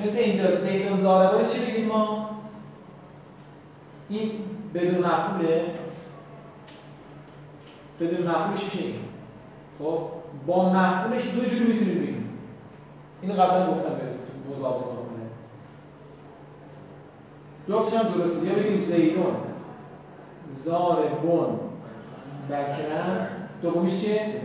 مثل 0.00 0.18
اینجا 0.18 0.56
زیدون 0.56 1.00
زاربان 1.00 1.44
چی 1.44 1.66
بگیم 1.66 1.88
ما؟ 1.88 2.30
این 4.08 4.30
بدون 4.74 4.98
مفعوله 4.98 5.64
بدون 8.00 8.28
مفعولش 8.28 8.60
چی 8.70 8.78
بگیم 8.78 9.08
خب 9.78 9.98
با 10.46 10.68
مفعولش 10.68 11.22
دو 11.34 11.44
جور 11.44 11.66
می‌تونیم 11.66 11.98
بگیم. 11.98 12.38
اینو 13.22 13.34
قبلا 13.34 13.70
گفتم 13.70 13.94
بهتون 13.94 14.18
تو 14.58 14.95
جفتش 17.68 17.94
هم 17.94 18.08
درسته 18.08 18.46
یا 18.46 18.54
بگیم 18.54 18.80
زیدون 18.80 19.36
زاربون 20.54 21.60
بکرم. 22.50 23.28
دومیش 23.62 24.00
چیه؟ 24.00 24.40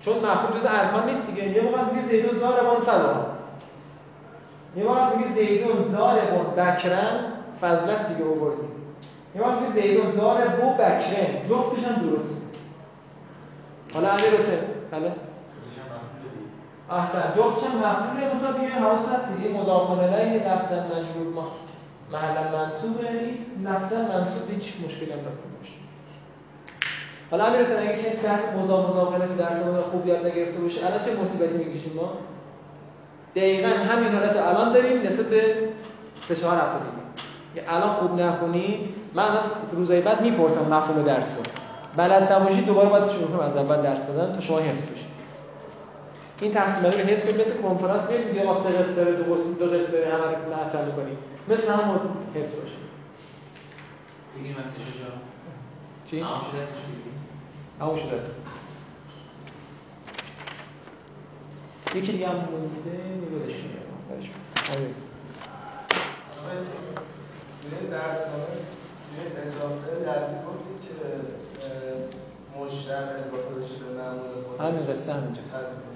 چون 0.00 0.16
مفعول 0.18 0.60
جز 0.60 0.66
ارکان 0.68 1.06
نیست 1.06 1.26
دیگه. 1.26 1.48
یه 1.48 1.62
موقع 1.62 1.90
میگه 1.90 2.08
زیدون 2.08 2.38
زاربان 2.38 2.80
فلان 2.80 3.26
یه 4.76 4.84
موقع 4.84 5.16
میگه 5.16 5.32
زیدون 5.32 5.88
زاربان 5.88 6.46
بکرن 6.56 7.24
فضل 7.60 7.90
است 7.90 8.08
دیگه 8.08 8.30
آوردیم 8.30 8.68
یه 9.34 9.40
موقع 9.42 9.60
میگه 9.60 9.72
زیدون 9.72 10.10
زاربو 10.10 10.74
بکرن 10.74 11.48
جفتش 11.50 11.84
هم 11.84 12.10
درست. 12.10 12.42
حالا 13.94 14.08
امیر 14.08 14.26
حسین 14.26 14.58
بله. 14.90 15.12
احسن. 16.90 17.32
جفتش 17.36 17.64
مفعوله 17.64 18.34
منتها 18.34 18.52
دیگه 18.52 18.72
حواس 18.72 19.00
هست 19.16 19.28
دیگه. 19.36 19.58
مضاف 19.58 19.90
الیه 19.90 20.48
لفظا 20.48 20.76
مجرور 20.76 21.34
ما 21.34 21.46
محلا 22.12 22.58
منصوب 22.58 23.04
یعنی 23.04 23.38
لفظا 23.64 23.96
منصوب 23.96 24.50
هیچ 24.50 24.72
مشکلی 24.84 25.12
هم 25.12 25.18
نکنه 25.18 25.50
باشه 25.58 25.72
حالا 27.30 27.44
امیر 27.44 27.60
حسین 27.60 27.78
اگه 27.78 28.02
کسی 28.02 28.26
بحث 28.26 28.42
مضاف 28.62 28.90
مضاف 28.90 29.14
الیه 29.14 29.26
تو 29.26 29.34
درس 29.34 29.56
خوب 29.92 30.06
یاد 30.06 30.26
نگرفته 30.26 30.58
باشه 30.60 30.86
الان 30.86 30.98
چه 30.98 31.20
مصیبتی 31.22 31.56
می‌کشیم 31.56 31.92
ما؟ 31.96 32.12
دقیقا 33.36 33.68
همین 33.68 34.12
حالت 34.12 34.36
الان 34.36 34.72
داریم 34.72 35.02
نسبت 35.02 35.26
به 35.26 35.54
سه 36.28 36.36
چهار 36.36 36.56
هفته 36.56 36.78
دیگه. 36.78 37.74
الان 37.74 37.90
خوب 37.90 38.20
نخونی 38.20 38.88
من 39.14 39.22
الان 39.22 39.42
روزهای 39.72 40.00
بعد 40.00 40.20
می‌پرسم 40.20 40.74
مفهوم 40.74 41.02
درس 41.02 41.36
رو. 41.38 41.42
بلد 41.96 42.32
نباشی 42.32 42.60
دوباره 42.60 42.88
باید 42.88 43.08
شروع 43.08 43.28
کنم 43.28 43.40
از 43.40 43.56
اول 43.56 43.82
درس 43.82 44.06
دادن 44.06 44.32
تا 44.32 44.40
شما 44.40 44.58
حفظ 44.58 44.86
بشید 44.86 45.03
این 46.40 46.54
تقسیمات 46.54 47.00
رو 47.00 47.06
حفظ 47.06 47.22
کنید 47.24 47.40
مثل 47.40 47.62
کنفرانس 47.62 48.02
ما 48.44 48.60
سه 48.60 48.68
قسط 48.68 48.96
داره 48.96 49.12
دو 49.12 49.34
قسط 49.34 49.58
دو 49.58 49.66
قسط 49.66 49.90
داره 49.92 50.14
همه 50.14 50.24
رو 50.24 50.54
مطرح 50.54 50.84
می‌کنیم 50.84 51.16
مثل 51.48 51.72
همون 51.72 51.98
حفظ 52.34 52.54
باشه. 52.54 52.76
جا 54.98 55.12
چی؟ 56.10 56.20
تمام 56.20 56.40
شده 56.40 56.66
همون 57.80 57.96
شده. 57.96 58.20
یکی 61.94 62.12
دیگه 62.12 62.28
هم 62.28 62.38
بوده 62.38 62.60
میگه 63.14 63.44
ولش 63.44 63.54
کن 63.54 63.68
توی 67.62 67.90
درس 67.90 68.16
اضافه 69.46 70.04
درسی 70.04 70.34
گفتید 70.34 70.78
که 70.88 70.94
مشتق 72.60 73.02
اضافه 73.14 73.52
بشه 73.58 73.74
به 73.84 73.88
معمول 74.02 74.30
خودش 74.46 74.60
همین 74.60 74.86
قصه 74.86 75.12
همینجاست. 75.12 75.54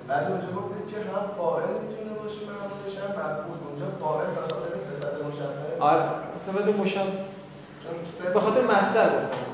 بعد 0.09 0.30
اونجا 0.30 0.46
گفتید 0.46 0.84
که 0.90 0.96
هم 0.96 1.26
فاعل 1.38 1.68
می‌تونه 1.82 2.12
باشه 2.22 2.40
معمولش 2.50 2.94
هم 3.02 3.11
مفعول. 3.20 3.59
اونجا 3.68 3.86
فاعل 4.00 4.26
به 4.34 4.40
خاطر 4.40 4.78
صفت 4.78 5.14
مشبه. 5.26 5.80
آره 5.80 6.02
صفت 6.38 6.68
صفت- 8.18 8.32
به 8.34 8.40
خاطر 8.40 8.62
مصدر 8.62 9.09
گفتم. 9.16 9.48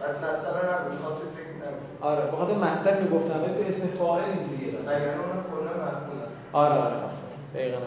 بعد 0.00 0.16
مصدر 0.24 0.50
رو 0.60 0.72
نبود 0.74 0.92
می‌خواستید 0.92 1.28
نبود 1.28 1.86
آره 2.00 2.30
به 2.30 2.36
خاطر 2.36 2.54
مصدر 2.54 3.00
می‌گفتم. 3.00 3.38
تو 3.40 3.62
اسم 3.68 3.86
فاعل 3.86 4.24
اینجوریه. 4.24 4.78
وگرنه 4.86 5.20
اونم 5.20 5.44
کلا 5.50 5.84
مفعولن 5.84 6.28
آره 6.52 6.74
آره 6.74 6.96
دقیقاً 7.54 7.78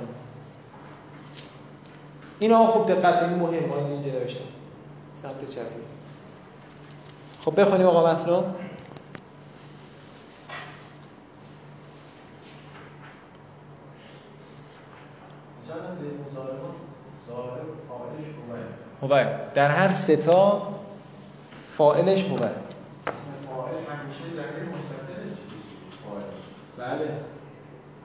اینا 2.39 2.67
خوب 2.67 2.85
دقت 2.85 3.19
کنید 3.19 3.37
مهم 3.37 3.65
ما 3.69 3.77
اینجا 3.77 4.11
نوشتم. 4.19 4.43
سمت 5.15 5.49
چپی 5.49 5.81
خب 7.47 7.61
بخونیم 7.61 7.87
آقا 7.87 8.13
متن 8.13 8.29
رو. 8.29 8.43
هوه 19.01 19.25
در 19.53 19.69
هر 19.69 19.91
سه 19.91 20.15
تا 20.17 20.67
فاعلش 21.77 22.23
هوه 22.23 22.37
بله. 26.77 27.09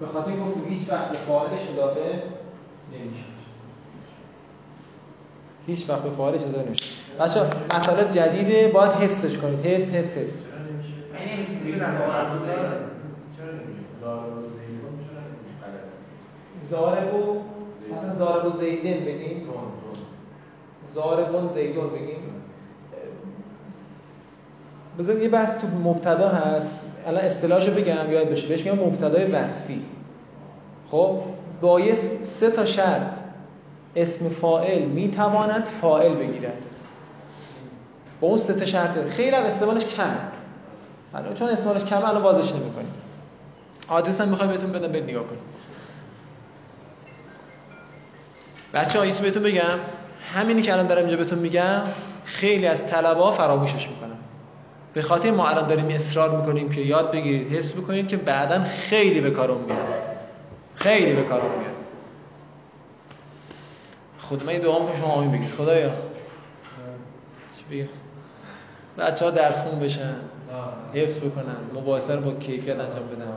به 0.00 0.06
خاطر 0.06 0.30
این 0.30 0.44
گفتیم 0.44 0.64
هیچ 0.68 0.90
وقت 0.90 1.10
به 1.10 1.18
فاعلش 1.18 1.60
اضافه 1.70 2.22
نمیشه. 2.92 3.31
هیچ 5.66 5.90
وقت 5.90 6.02
به 6.02 6.10
فاعلش 6.10 6.40
اضافه 6.40 6.66
نمیشه 6.66 6.84
بچا 7.20 7.46
مطالب 7.76 8.10
جدیده 8.10 8.68
باید 8.68 8.90
حفظش 8.90 9.38
کنید. 9.38 9.66
حفظ 9.66 9.90
حفظ 9.90 10.12
حفظ. 10.16 10.36
زاربو 16.70 17.40
مثلا 17.96 18.14
زاربو 18.14 18.50
زیدن 18.58 19.04
بگیم. 19.04 19.42
زاربون 20.92 21.48
زیدون 21.48 21.90
بگیم. 21.90 22.18
بذار 24.98 25.18
یه 25.18 25.28
بحث 25.28 25.58
تو 25.58 25.66
مبتدا 25.84 26.28
هست. 26.28 26.74
الان 27.06 27.24
اصطلاحشو 27.24 27.74
بگم 27.74 28.12
یاد 28.12 28.28
بشه. 28.28 28.48
بهش 28.48 28.60
میگم 28.66 28.78
مبتدای 28.78 29.24
وصفی. 29.24 29.82
خب؟ 30.90 31.20
با 31.60 31.80
یه 31.80 31.94
سه 32.24 32.50
تا 32.50 32.64
شرط. 32.64 33.16
اسم 33.96 34.28
فاعل 34.28 34.82
می‌تواند 34.82 35.64
فاعل 35.80 36.14
بگیرد. 36.14 36.62
با 38.20 38.28
اون 38.28 38.38
سه 38.38 38.54
تا 38.54 38.64
شرط. 38.64 39.08
خیلی 39.10 39.36
هم 39.36 39.42
استعمالش 39.42 39.84
کمه. 39.84 40.18
الان 41.14 41.34
چون 41.34 41.48
استعمالش 41.48 41.84
کمه 41.84 42.08
الان 42.08 42.22
بازش 42.22 42.52
نمی‌کنیم. 42.52 42.92
آدرس 43.88 44.20
هم 44.20 44.28
می‌خوام 44.28 44.48
بهتون 44.48 44.72
بدم 44.72 44.92
برید 44.92 45.04
نگاه 45.04 45.24
کنید. 45.24 45.40
بچه 48.74 48.98
ها 48.98 49.04
بهتون 49.04 49.42
بگم. 49.42 49.78
همینی 50.34 50.62
که 50.62 50.72
الان 50.72 50.86
دارم 50.86 51.00
اینجا 51.00 51.16
بهتون 51.16 51.38
میگم 51.38 51.82
خیلی 52.24 52.66
از 52.66 52.86
طلبا 52.86 53.32
فراموشش 53.32 53.88
می‌کنن. 53.88 54.16
به 54.94 55.02
خاطر 55.02 55.30
ما 55.30 55.48
الان 55.48 55.66
داریم 55.66 55.88
اصرار 55.88 56.36
می‌کنیم 56.40 56.70
که 56.70 56.80
یاد 56.80 57.12
بگیرید 57.12 57.52
حفظ 57.52 57.72
بکنید 57.72 58.08
که 58.08 58.16
بعدا 58.16 58.64
خیلی 58.64 59.20
به 59.20 59.30
کارون 59.30 59.64
میاد 59.64 59.78
خیلی 60.74 61.12
به 61.12 61.22
کارون 61.22 61.50
میاد 61.50 61.81
خود 64.28 64.44
من 64.44 64.52
یه 64.52 64.58
دعا 64.58 64.78
می‌کنم 64.78 64.96
شما 65.00 65.12
آمین 65.12 65.32
بگید. 65.32 65.50
خدایا. 65.50 65.90
چی 67.56 67.64
بگم؟ 67.70 67.88
بچه 68.98 69.24
ها 69.24 69.30
درس 69.30 69.62
خون 69.62 69.80
بشن. 69.80 70.14
حفظ 70.94 71.18
بکنن. 71.18 71.56
مباحثه 71.74 72.14
رو 72.14 72.20
با 72.20 72.32
کیفیت 72.32 72.80
انجام 72.80 73.06
بدن. 73.06 73.32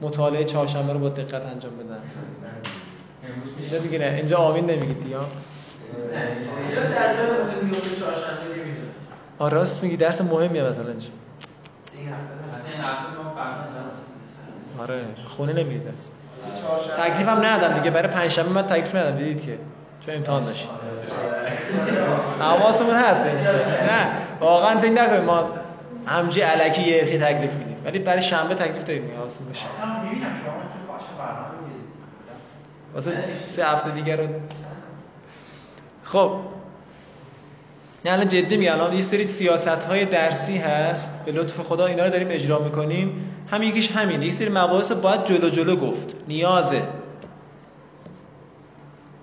مطالعه 0.00 0.44
چهارشنبه 0.44 0.92
رو 0.92 0.98
با 0.98 1.08
دقت 1.08 1.46
انجام 1.46 1.72
بدن. 1.76 1.98
اینجا 3.58 3.78
دیگه 3.78 3.98
نه. 3.98 4.04
اینجا 4.04 4.36
آمین 4.36 4.66
نمیگید 4.66 5.04
دیگه؟ 5.04 5.16
چرا 6.74 6.82
درس 6.82 7.16
چهارشنبه 8.00 8.54
نمی‌دونم. 8.56 8.88
آه 9.38 9.50
راست 9.50 9.82
میگی. 9.82 9.96
درس 9.96 10.20
مهمیه 10.20 10.62
مثلا. 10.62 10.84
اینجا 10.88 11.06
آره. 14.78 15.04
خونه 15.28 15.52
نمیرید 15.52 15.84
درس. 15.84 16.10
چهارشنبه. 16.60 17.10
تکلیف 17.10 17.28
هم 17.28 17.38
ندادم 17.38 17.78
دیگه. 17.78 17.90
برای 17.90 18.08
پنجشنبه 18.08 18.48
من 18.48 18.62
تکلیف 18.62 18.94
ندادم. 18.94 19.16
دیدید 19.16 19.42
که. 19.42 19.58
چون 20.06 20.14
امتحان 20.14 20.44
داشتیم 20.44 20.68
حواسمون 22.40 22.94
هست. 22.94 23.26
نه 23.26 24.06
واقعا 24.40 24.80
فکر 24.80 24.90
نکنید 24.90 25.24
ما 25.24 25.48
همجی 26.06 26.40
علکی 26.40 26.82
یه 26.82 27.12
یه 27.12 27.18
تکلیف 27.18 27.52
میدیم. 27.52 27.76
ولی 27.84 27.98
برای 27.98 28.22
شنبه 28.22 28.54
تکلیف 28.54 28.84
داریم 28.84 29.10
حواستون 29.16 29.46
باشه. 29.46 29.64
من 29.84 30.04
می‌بینم 30.04 30.20
شما. 30.20 30.52
واسه 32.94 33.24
سه 33.46 33.66
هفته 33.66 33.90
دیگه 33.90 34.16
رو 34.16 34.28
خب. 36.04 36.32
یعنی 38.04 38.24
جدی 38.24 38.56
میگم 38.56 38.72
الان 38.72 38.92
یه 38.92 39.02
سری 39.02 39.26
سیاست 39.26 39.68
های 39.84 40.04
درسی 40.04 40.58
هست. 40.58 41.24
به 41.24 41.32
لطف 41.32 41.60
خدا 41.60 41.86
اینا 41.86 42.04
رو 42.04 42.10
داریم 42.10 42.28
اجرا 42.30 42.58
می‌کنیم. 42.58 43.34
هم 43.50 43.62
یکیش 43.62 43.90
همین 43.90 44.22
یه 44.22 44.32
سری 44.32 44.48
مباحث 44.48 44.92
باید 44.92 45.24
جلو 45.24 45.50
جلو 45.50 45.76
گفت. 45.76 46.16
نیازه. 46.28 46.82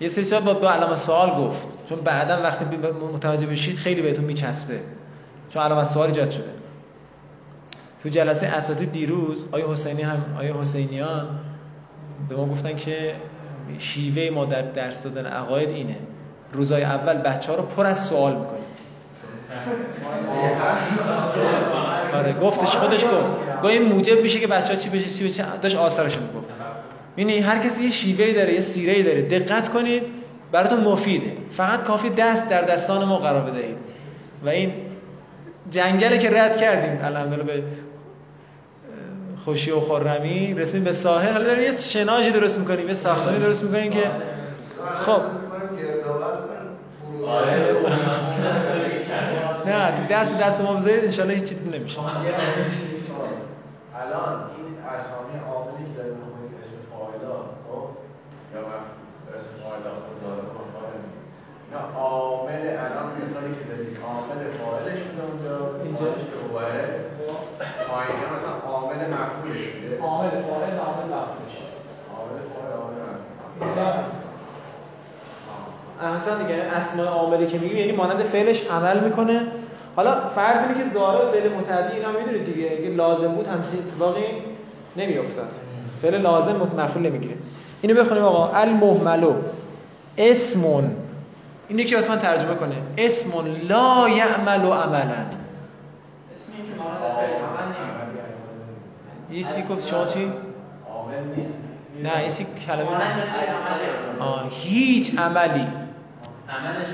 یه 0.05 0.11
سری 0.11 0.39
با 0.39 0.53
با 0.53 0.71
علامت 0.71 0.95
سوال 0.95 1.29
گفت. 1.29 1.67
چون 1.89 1.99
بعدا 1.99 2.41
وقتی 2.41 2.65
متوجه 3.13 3.47
بشید 3.47 3.77
خیلی 3.77 4.01
بهتون 4.01 4.25
میچسبه. 4.25 4.79
چون 5.49 5.63
علامت 5.63 5.87
سوال 5.87 6.07
ایجاد 6.07 6.31
شده. 6.31 6.53
تو 8.03 8.09
جلسه 8.09 8.47
اساتید 8.47 8.91
دیروز 8.91 9.45
آیه 9.51 9.67
حسینی 9.67 10.01
هم 10.01 10.23
آیه 10.39 10.53
حسینیان 10.57 11.27
به 12.29 12.35
ما 12.35 12.45
گفتن 12.45 12.75
که 12.75 13.15
شیوه 13.79 14.29
ما 14.35 14.45
در 14.45 14.61
درس 14.61 15.03
دادن 15.03 15.25
عقاید 15.25 15.69
اینه. 15.69 15.97
روزای 16.53 16.83
اول 16.83 17.17
بچه 17.17 17.51
ها 17.51 17.57
رو 17.57 17.63
پر 17.63 17.85
از 17.85 18.05
سوال 18.05 18.31
می‌کنیم. 18.31 18.61
آره 22.13 22.33
گفتش 22.33 22.75
خودش 22.75 23.03
گفت. 23.03 23.13
گفت 23.63 23.65
این 23.65 23.83
موجب 23.83 24.21
میشه 24.21 24.39
که 24.39 24.47
بچه 24.47 24.73
ها 24.73 24.75
چی 24.75 24.89
بشه 24.89 25.09
چی 25.09 25.25
بشه؟ 25.27 25.45
داشت 25.61 25.75
آثارش 25.75 26.17
می‌گفت. 26.17 26.47
یعنی 27.17 27.39
هر 27.39 27.59
کسی 27.59 27.83
یه 27.83 27.91
شیوهی 27.91 28.33
داره 28.33 28.53
یه 28.53 28.61
سیره‌ای 28.61 29.03
داره 29.03 29.21
دقت 29.21 29.69
کنید 29.69 30.03
براتون 30.51 30.79
مفیده 30.79 31.31
فقط 31.51 31.83
کافی 31.83 32.09
دست 32.09 32.49
در 32.49 32.61
دستان 32.61 33.05
ما 33.05 33.17
قرار 33.17 33.41
بدهید 33.41 33.77
و 34.45 34.49
این 34.49 34.73
جنگلی 35.71 36.17
که 36.17 36.29
رد 36.29 36.57
کردیم 36.57 37.05
الحمدلله 37.05 37.43
به 37.43 37.63
خوشی 39.45 39.71
و 39.71 39.79
خرمی 39.79 40.53
رسیدیم 40.53 40.83
به 40.83 40.91
ساحل 40.91 41.31
حالا 41.33 41.45
داریم 41.45 41.63
یه 41.63 41.71
شناجی 41.71 42.31
درست 42.31 42.59
می‌کنیم 42.59 42.87
یه 42.87 42.93
ساختمانی 42.93 43.39
درست 43.39 43.63
می‌کنیم 43.63 43.91
که 43.91 44.11
خب 44.97 45.21
آره 47.27 47.75
نه 49.65 49.91
تو 49.97 50.13
دست 50.13 50.39
دست 50.39 50.61
ما 50.61 50.73
بذارید 50.73 51.03
انشالله 51.03 51.33
هیچ 51.33 51.43
چیزی 51.43 51.69
نمیشه 51.69 51.99
الان 51.99 52.09
این 54.57 54.67
اسامی 54.95 55.35
عاملی 55.49 55.85
که 55.85 55.97
داریم 55.97 56.13
می‌خونیم 56.13 56.51
اسم 56.61 56.77
فاعلا 56.91 57.35
خب 57.65 57.83
یا 58.53 58.61
من 58.69 58.81
اسم 59.35 59.51
فاعلا 59.63 59.91
خود 60.03 60.17
داره 60.23 60.41
کن 60.53 60.65
فاعل 60.73 60.99
اینا 61.75 61.99
عامل 61.99 62.63
الان 62.85 63.07
مثالی 63.21 63.51
که 63.57 63.63
دادی 63.69 63.89
عامل 64.07 64.41
فاعلش 64.57 64.99
بوده 65.07 65.23
اونجا 65.31 65.55
اینجا. 65.83 65.99
که 65.99 66.37
اوبه 66.43 66.69
پایینه 67.89 68.25
مثلا 68.35 68.55
عامل 68.71 68.99
مفعولش 69.13 69.63
بوده. 69.67 70.01
عامل 70.01 70.29
فاعل 70.29 70.77
عامل 70.85 71.05
لفظش 71.13 71.55
عامل 72.15 72.39
فاعل 72.51 72.71
عامل 72.81 72.95
مفعول. 73.01 73.67
اینجا. 73.67 73.93
احسن 76.01 76.47
دیگه 76.47 76.61
اسماء 76.63 77.07
عاملی 77.07 77.47
که 77.47 77.57
میگیم 77.57 77.77
یعنی 77.77 77.91
مانند 77.91 78.19
فعلش 78.19 78.67
عمل 78.67 78.99
می‌کنه. 78.99 79.41
حالا 79.95 80.15
فرض 80.35 80.61
اینه 80.63 80.83
که 80.83 80.89
ظاهر 80.93 81.31
فعل 81.31 81.49
متعدی 81.53 81.93
اینا 81.93 82.11
می‌دونید 82.11 82.45
دیگه. 82.45 82.71
اگه 82.71 82.89
لازم 82.89 83.27
بود 83.27 83.47
همچین 83.47 83.79
اتفاقی 83.79 84.25
نمیافتاد. 84.97 85.49
فعل 86.01 86.21
لازم 86.21 86.55
مفعول 86.55 87.05
نمی‌گیره. 87.05 87.35
اینو 87.81 88.01
بخونیم 88.03 88.23
آقا. 88.23 88.51
المهملو. 88.53 89.33
اسمون. 90.17 90.95
اینو 91.67 91.83
که 91.83 91.95
واسه 91.95 92.09
من 92.09 92.19
ترجمه 92.19 92.55
کنه. 92.55 92.75
اسمون 92.97 93.47
لا 93.47 94.09
یعمل 94.09 94.61
عملا. 94.61 94.75
اسمی 94.75 95.15
که 96.57 96.75
مانند 96.77 96.99
فعل 97.15 97.33
عمل 97.33 97.67
نمی‌کنه. 97.67 98.15
یه 99.31 99.43
چی 99.43 99.73
گفت؟ 99.73 99.87
شما 99.87 100.05
چی؟ 100.05 100.33
نه 102.03 102.31
چی 102.31 102.45
کلمه 102.67 102.91
نه. 102.91 104.49
هیچ 104.49 105.19
عملی. 105.19 105.67
عملش 106.49 106.87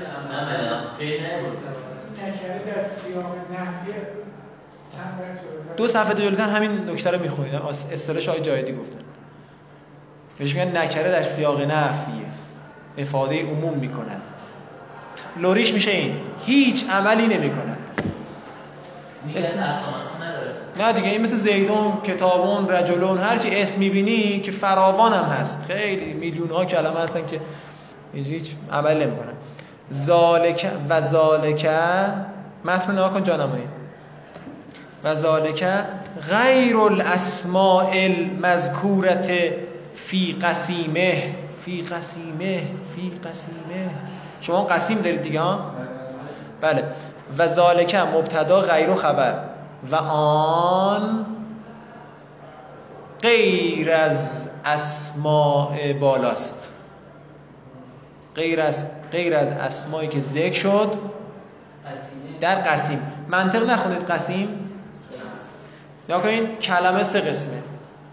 دو 5.76 5.88
صفحه 5.88 6.14
جلوتر 6.14 6.48
همین 6.48 6.90
نکته 6.90 7.10
رو 7.10 7.20
می‌خونید 7.20 7.54
اصطلاح 7.92 8.30
های 8.30 8.40
جایدی 8.40 8.72
گفتن. 8.72 8.98
بهش 10.38 10.54
میگن 10.54 10.76
نکره 10.76 11.10
در 11.10 11.22
سیاق 11.22 11.60
نفیه 11.60 12.26
افاده 12.98 13.42
عموم 13.42 13.78
می‌کنن. 13.78 14.20
لوریش 15.36 15.72
میشه 15.72 15.90
این. 15.90 16.14
هیچ 16.46 16.84
عملی 16.90 17.26
نمی‌کنن 17.26 17.76
میگن 19.26 19.38
اسم- 19.38 19.58
نه 20.78 20.92
دیگه 20.92 21.08
این 21.08 21.20
مثل 21.22 21.34
زیدون 21.34 21.92
کتابون 22.04 22.68
رجلون 22.68 23.18
هرچی 23.18 23.50
اسم 23.60 23.78
می‌بینی 23.80 24.40
که 24.40 24.52
فراوان 24.52 25.12
هم 25.12 25.24
هست. 25.24 25.64
خیلی 25.68 26.12
میلیون 26.12 26.50
ها 26.50 26.64
کلمه 26.64 27.00
هستن 27.00 27.20
که 27.26 27.40
هیچ 28.14 28.50
عمل 28.72 29.02
نمی‌کنن. 29.02 29.32
ذالک 29.92 30.70
و 30.88 31.00
ذالک 31.00 31.66
متن 32.64 32.92
نگاه 32.92 33.12
کن 33.12 33.24
جانمایی 33.24 33.64
و 35.04 35.14
ذالک 35.14 35.64
غیر 36.30 36.76
الاسماء 36.76 37.90
المذکورت 37.92 39.30
فی 39.94 40.32
قسیمه. 40.42 41.34
فی 41.64 41.80
قسیمه 41.82 42.62
فی 42.96 43.12
قسیمه. 43.28 43.90
شما 44.42 44.64
قسیم 44.64 44.98
دارید 44.98 45.22
دیگه 45.22 45.40
ها 45.40 45.70
بله. 46.60 46.84
و 47.38 47.48
ذالک 47.48 47.94
مبتدا 47.94 48.60
غیر 48.60 48.90
و 48.90 48.94
خبر. 48.94 49.38
و 49.90 49.96
آن 49.96 51.26
غیر 53.22 53.90
از 53.90 54.48
اسماء 54.64 55.92
بالاست. 56.00 56.72
غیر 58.36 58.60
از 58.60 58.86
غیر 59.12 59.34
از 59.34 59.52
اسمایی 59.52 60.08
که 60.08 60.20
ذکر 60.20 60.52
شد 60.52 60.98
در 62.40 62.54
قسیم. 62.54 63.02
منطق 63.28 63.70
نخونید 63.70 64.10
قسیم؟ 64.10 64.48
یا 66.08 66.20
کنید 66.20 66.60
کلمه 66.60 67.02
سه 67.02 67.20
قسمه. 67.20 67.62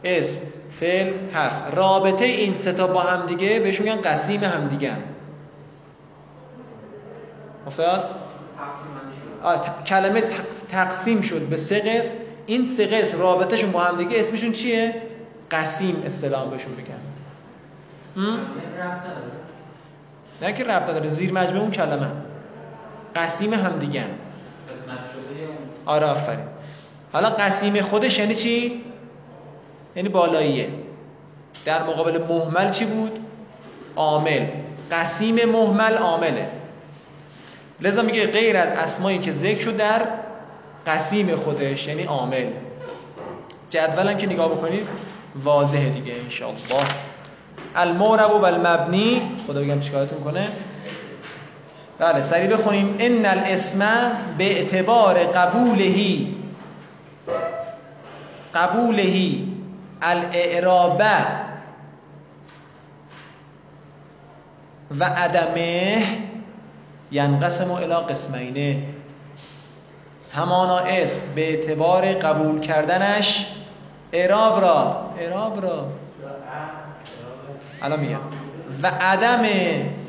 اسم 0.03 0.41
فعل 0.79 1.13
حرف. 1.33 1.75
رابطه 1.75 2.25
این 2.25 2.55
سه 2.55 2.73
تا 2.73 2.87
با 2.87 2.99
هم 3.01 3.25
دیگه 3.25 3.59
بهشون 3.59 3.89
میگن 3.89 4.01
قسیم 4.01 4.43
هم. 4.43 4.67
دیگه 4.67 4.93
افتاد 7.69 8.09
تقسیم 9.43 9.83
کلمه 9.85 10.21
تقس- 10.21 10.61
تقسیم 10.71 11.21
شد 11.21 11.41
به 11.41 11.57
سه 11.57 11.79
قسم. 11.79 12.13
این 12.45 12.65
سه 12.65 12.85
قسم 12.85 13.19
رابطهشون 13.19 13.71
با 13.71 13.79
هم 13.79 13.97
دیگه 13.97 14.19
اسمشون 14.19 14.51
چیه؟ 14.51 15.01
قسیم 15.51 16.03
اصطلاح 16.05 16.49
بهشون 16.49 16.71
میگن. 16.73 16.93
هم؟ 18.15 18.39
نداره. 18.79 19.31
نه 20.41 20.53
که 20.53 20.63
ربط 20.63 20.89
نداره 20.89 21.07
زیر 21.07 21.33
مجموع 21.33 21.61
اون 21.61 21.71
کلمه. 21.71 22.07
قسیم 23.15 23.53
هم 23.53 23.79
دیگه 23.79 24.01
اون؟ 24.01 24.09
آره 25.85 26.05
آفرین. 26.05 26.45
حالا 27.13 27.29
قسیم 27.29 27.81
خودش 27.81 28.19
یعنی 28.19 28.35
چی؟ 28.35 28.83
یعنی 29.95 30.09
بالاییه. 30.09 30.69
در 31.65 31.83
مقابل 31.83 32.23
محمل 32.23 32.69
چی 32.69 32.85
بود؟ 32.85 33.19
عامل. 33.95 34.45
قسیم 34.91 35.45
محمل 35.49 35.97
عامله. 35.97 36.49
لذا 37.81 38.01
میگه 38.01 38.27
غیر 38.27 38.57
از 38.57 38.71
اسمایی 38.71 39.19
که 39.19 39.31
ذکر 39.31 39.61
شد 39.61 39.77
در 39.77 40.01
قسیم 40.87 41.35
خودش 41.35 41.87
یعنی 41.87 42.03
عامل. 42.03 42.45
جدولم 43.69 44.17
که 44.17 44.27
نگاه 44.27 44.49
بکنید 44.49 44.87
واضحه 45.43 45.89
دیگه 45.89 46.13
انشاءالله. 46.23 46.89
المعرب 47.75 48.31
و 48.31 48.45
المبنی 48.45 49.21
خدا 49.47 49.61
بگم 49.61 49.79
چیکارتون 49.79 50.23
کنه؟ 50.23 50.47
بله 51.99 52.23
سریع 52.23 52.57
بخونیم. 52.57 52.95
ان 52.99 53.25
الاسم 53.25 54.11
به 54.37 54.57
اعتبار 54.57 55.23
قبولهی 55.23 56.35
قبولهی 58.55 59.47
الاعرابه 60.01 61.25
و 64.99 65.03
عدمه 65.03 66.03
ینقسم 67.11 67.71
الى 67.71 67.93
قسمینه. 67.93 68.83
همانا 70.33 70.77
اسم 70.77 71.21
به 71.35 71.49
اعتبار 71.49 72.13
قبول 72.13 72.59
کردنش 72.59 73.47
اعراب 74.11 74.61
را. 74.61 75.09
اعراب 75.19 75.65
را. 75.65 75.87
الان 77.81 77.99
میگم. 77.99 78.19
و 78.83 78.87
عدم 78.87 79.43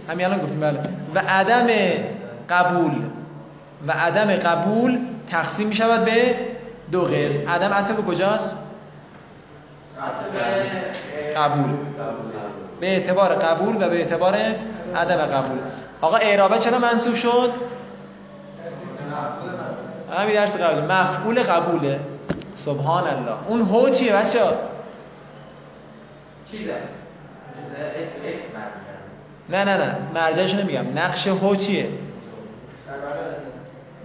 همین 0.08 0.26
الان 0.26 0.38
گفتیم 0.38 0.60
بله. 0.60 0.80
و 1.14 1.18
عدم 1.18 1.66
قبول. 2.50 2.92
و 3.86 3.92
عدم 3.92 4.36
قبول 4.36 4.98
تقسیم 5.30 5.68
می 5.68 5.74
شود 5.74 6.04
به 6.04 6.34
دو 6.92 7.02
قسم. 7.02 7.48
عدم 7.48 7.72
عطف 7.72 7.90
به 7.90 8.02
کجاست 8.02 8.56
قبول. 11.36 11.70
به 12.80 12.86
اعتبار 12.86 13.34
قبول 13.34 13.76
و 13.76 13.78
به 13.78 13.96
اعتبار 13.96 14.34
عدم 14.96 15.16
قبول. 15.16 15.58
آقا 16.00 16.16
اعرابه 16.16 16.58
چرا 16.58 16.78
منصوب 16.78 17.14
شد؟ 17.14 17.52
همین 20.12 20.34
درس 20.34 20.56
قبل 20.56 20.84
مفعول 20.84 21.42
قبوله. 21.42 22.00
سبحان 22.54 23.06
الله 23.06 23.48
اون 23.48 23.60
هو 23.60 23.90
چیه 23.90 24.12
بچه 24.12 24.40
چیزه. 26.50 26.72
مرد 29.48 29.64
نه 29.64 29.64
نه 29.64 29.76
نه. 29.76 29.96
مرجعش 30.14 30.54
نمیگم. 30.54 30.98
نقش 30.98 31.28
هو 31.28 31.56
چیه؟ 31.56 31.88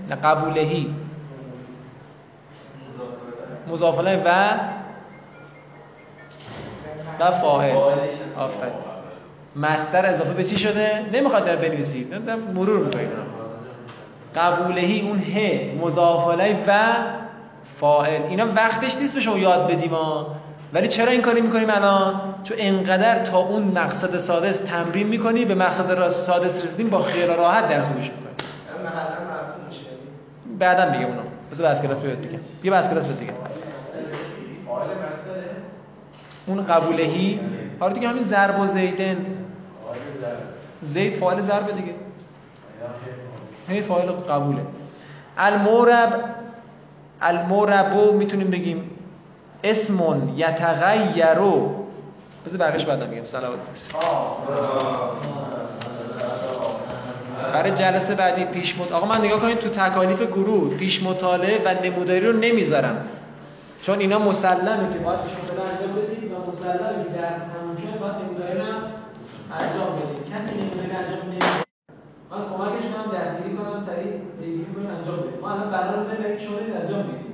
نه 0.09 0.15
قبولهی. 0.15 0.95
مضاف 3.67 3.97
الیه 3.97 4.23
و 4.25 4.53
و 7.19 7.31
فاعل. 7.31 7.99
آفرین. 8.37 8.73
مصدر 9.55 10.05
اضافه 10.13 10.33
به 10.33 10.43
چی 10.43 10.57
شده؟ 10.57 10.89
نمی‌خواد 11.13 11.45
در 11.45 11.55
بنویسید 11.55 12.25
دارم 12.25 12.39
مرور 12.39 12.85
می‌کنید 12.85 13.09
قبولهی 14.35 15.01
اون 15.01 15.19
ه 15.19 15.59
مضاف 15.81 16.27
الیه 16.27 16.57
و 16.67 16.93
فاعل. 17.79 18.21
اینا 18.21 18.45
وقتش 18.55 18.95
نیست 18.95 19.15
به 19.15 19.21
شما 19.21 19.37
یاد 19.37 19.71
بدیم 19.71 19.91
ها. 19.91 20.35
ولی 20.73 20.87
چرا 20.87 21.11
این 21.11 21.21
کاری 21.21 21.41
می‌کنیم 21.41 21.69
الان؟ 21.69 22.21
چون 22.43 22.57
انقدر 22.59 23.23
تا 23.23 23.37
اون 23.37 23.63
مقصد 23.63 24.17
سادس 24.17 24.59
تمرین 24.59 25.07
می‌کنی 25.07 25.45
به 25.45 25.55
مقصد 25.55 25.91
راست 25.91 26.25
سادس 26.25 26.63
رسیدیم 26.63 26.89
با 26.89 26.99
خیال 26.99 27.29
راحت 27.37 27.69
درس 27.69 27.89
گوش 27.89 28.03
می‌کنیم 28.03 28.35
بعدم 30.59 30.91
میگم 30.91 31.05
اونو. 31.05 31.21
بذار 31.51 31.69
بس 31.69 31.81
کلاس 31.81 32.01
بیاد 32.01 32.21
دیگه. 32.21 32.39
بیا 32.61 32.73
بس 32.73 32.89
کلاس 32.89 33.03
فاعل 33.03 34.87
مصدره 34.87 35.49
اون 36.47 36.65
قبولهی 36.65 37.39
حالا 37.79 37.93
دیگه 37.93 38.07
همین 38.07 38.23
ضرب 38.23 38.59
و 38.59 38.67
زیدن. 38.67 39.25
زید 40.81 41.13
فاعل 41.13 41.41
ضرب 41.41 41.75
دیگه. 41.75 41.93
هی 43.67 43.81
فاعل 43.81 44.11
قبوله. 44.11 44.61
المورب 45.37 46.23
الموربو 47.21 48.11
می‌تونیم 48.11 48.47
بگیم 48.47 48.89
اسمون 49.63 50.33
یتغیرو. 50.35 51.85
بذار 52.45 52.59
بقیش 52.59 52.85
بعدم 52.85 53.09
میگم. 53.09 53.25
صلوات 53.25 53.59
برای 57.53 57.71
جلسه 57.71 58.15
بعدی 58.15 58.45
پیش 58.45 58.77
مط... 58.77 58.91
آقا 58.91 59.07
من 59.07 59.25
نگاه 59.25 59.41
کنید 59.41 59.59
تو 59.59 59.69
تکالیف 59.69 60.21
گروه 60.21 60.77
پیش 60.77 61.03
مطالعه 61.03 61.61
و 61.65 61.83
نموداری 61.83 62.19
رو 62.19 62.33
نمی‌ذارم. 62.33 63.07
چون 63.81 63.99
اینا 63.99 64.19
مسلمه 64.19 64.93
که 64.93 64.99
باید 64.99 65.19
پیش 65.19 65.33
مطالعه 65.43 65.73
انجام 65.73 65.95
بدید 65.95 66.31
و 66.31 66.51
مسلمه 66.51 67.03
که 67.03 67.09
درس 67.09 67.39
تموم 67.39 67.77
شد 67.77 67.99
باید 67.99 68.15
نموداری 68.15 68.57
رو 68.59 68.65
هم 68.65 68.81
انجام 69.59 69.89
بدید 69.95 70.33
کسی 70.33 70.51
نموداری 70.57 70.91
انجام 70.91 71.21
نمیده. 71.29 71.45
من 72.31 72.41
کمکش 72.49 72.85
کنم 72.91 73.17
دستگیری 73.17 73.55
کنم 73.57 73.83
سریع 73.85 74.11
پیگیری 74.39 74.73
کنیم 74.73 74.89
انجام 74.89 75.17
بدیم. 75.17 75.39
ما 75.41 75.51
الان 75.51 75.71
بنا 75.71 75.95
رو 75.95 76.03
زنیم 76.03 76.37
شما 76.37 76.57
انجام 76.57 77.03
بدید. 77.03 77.24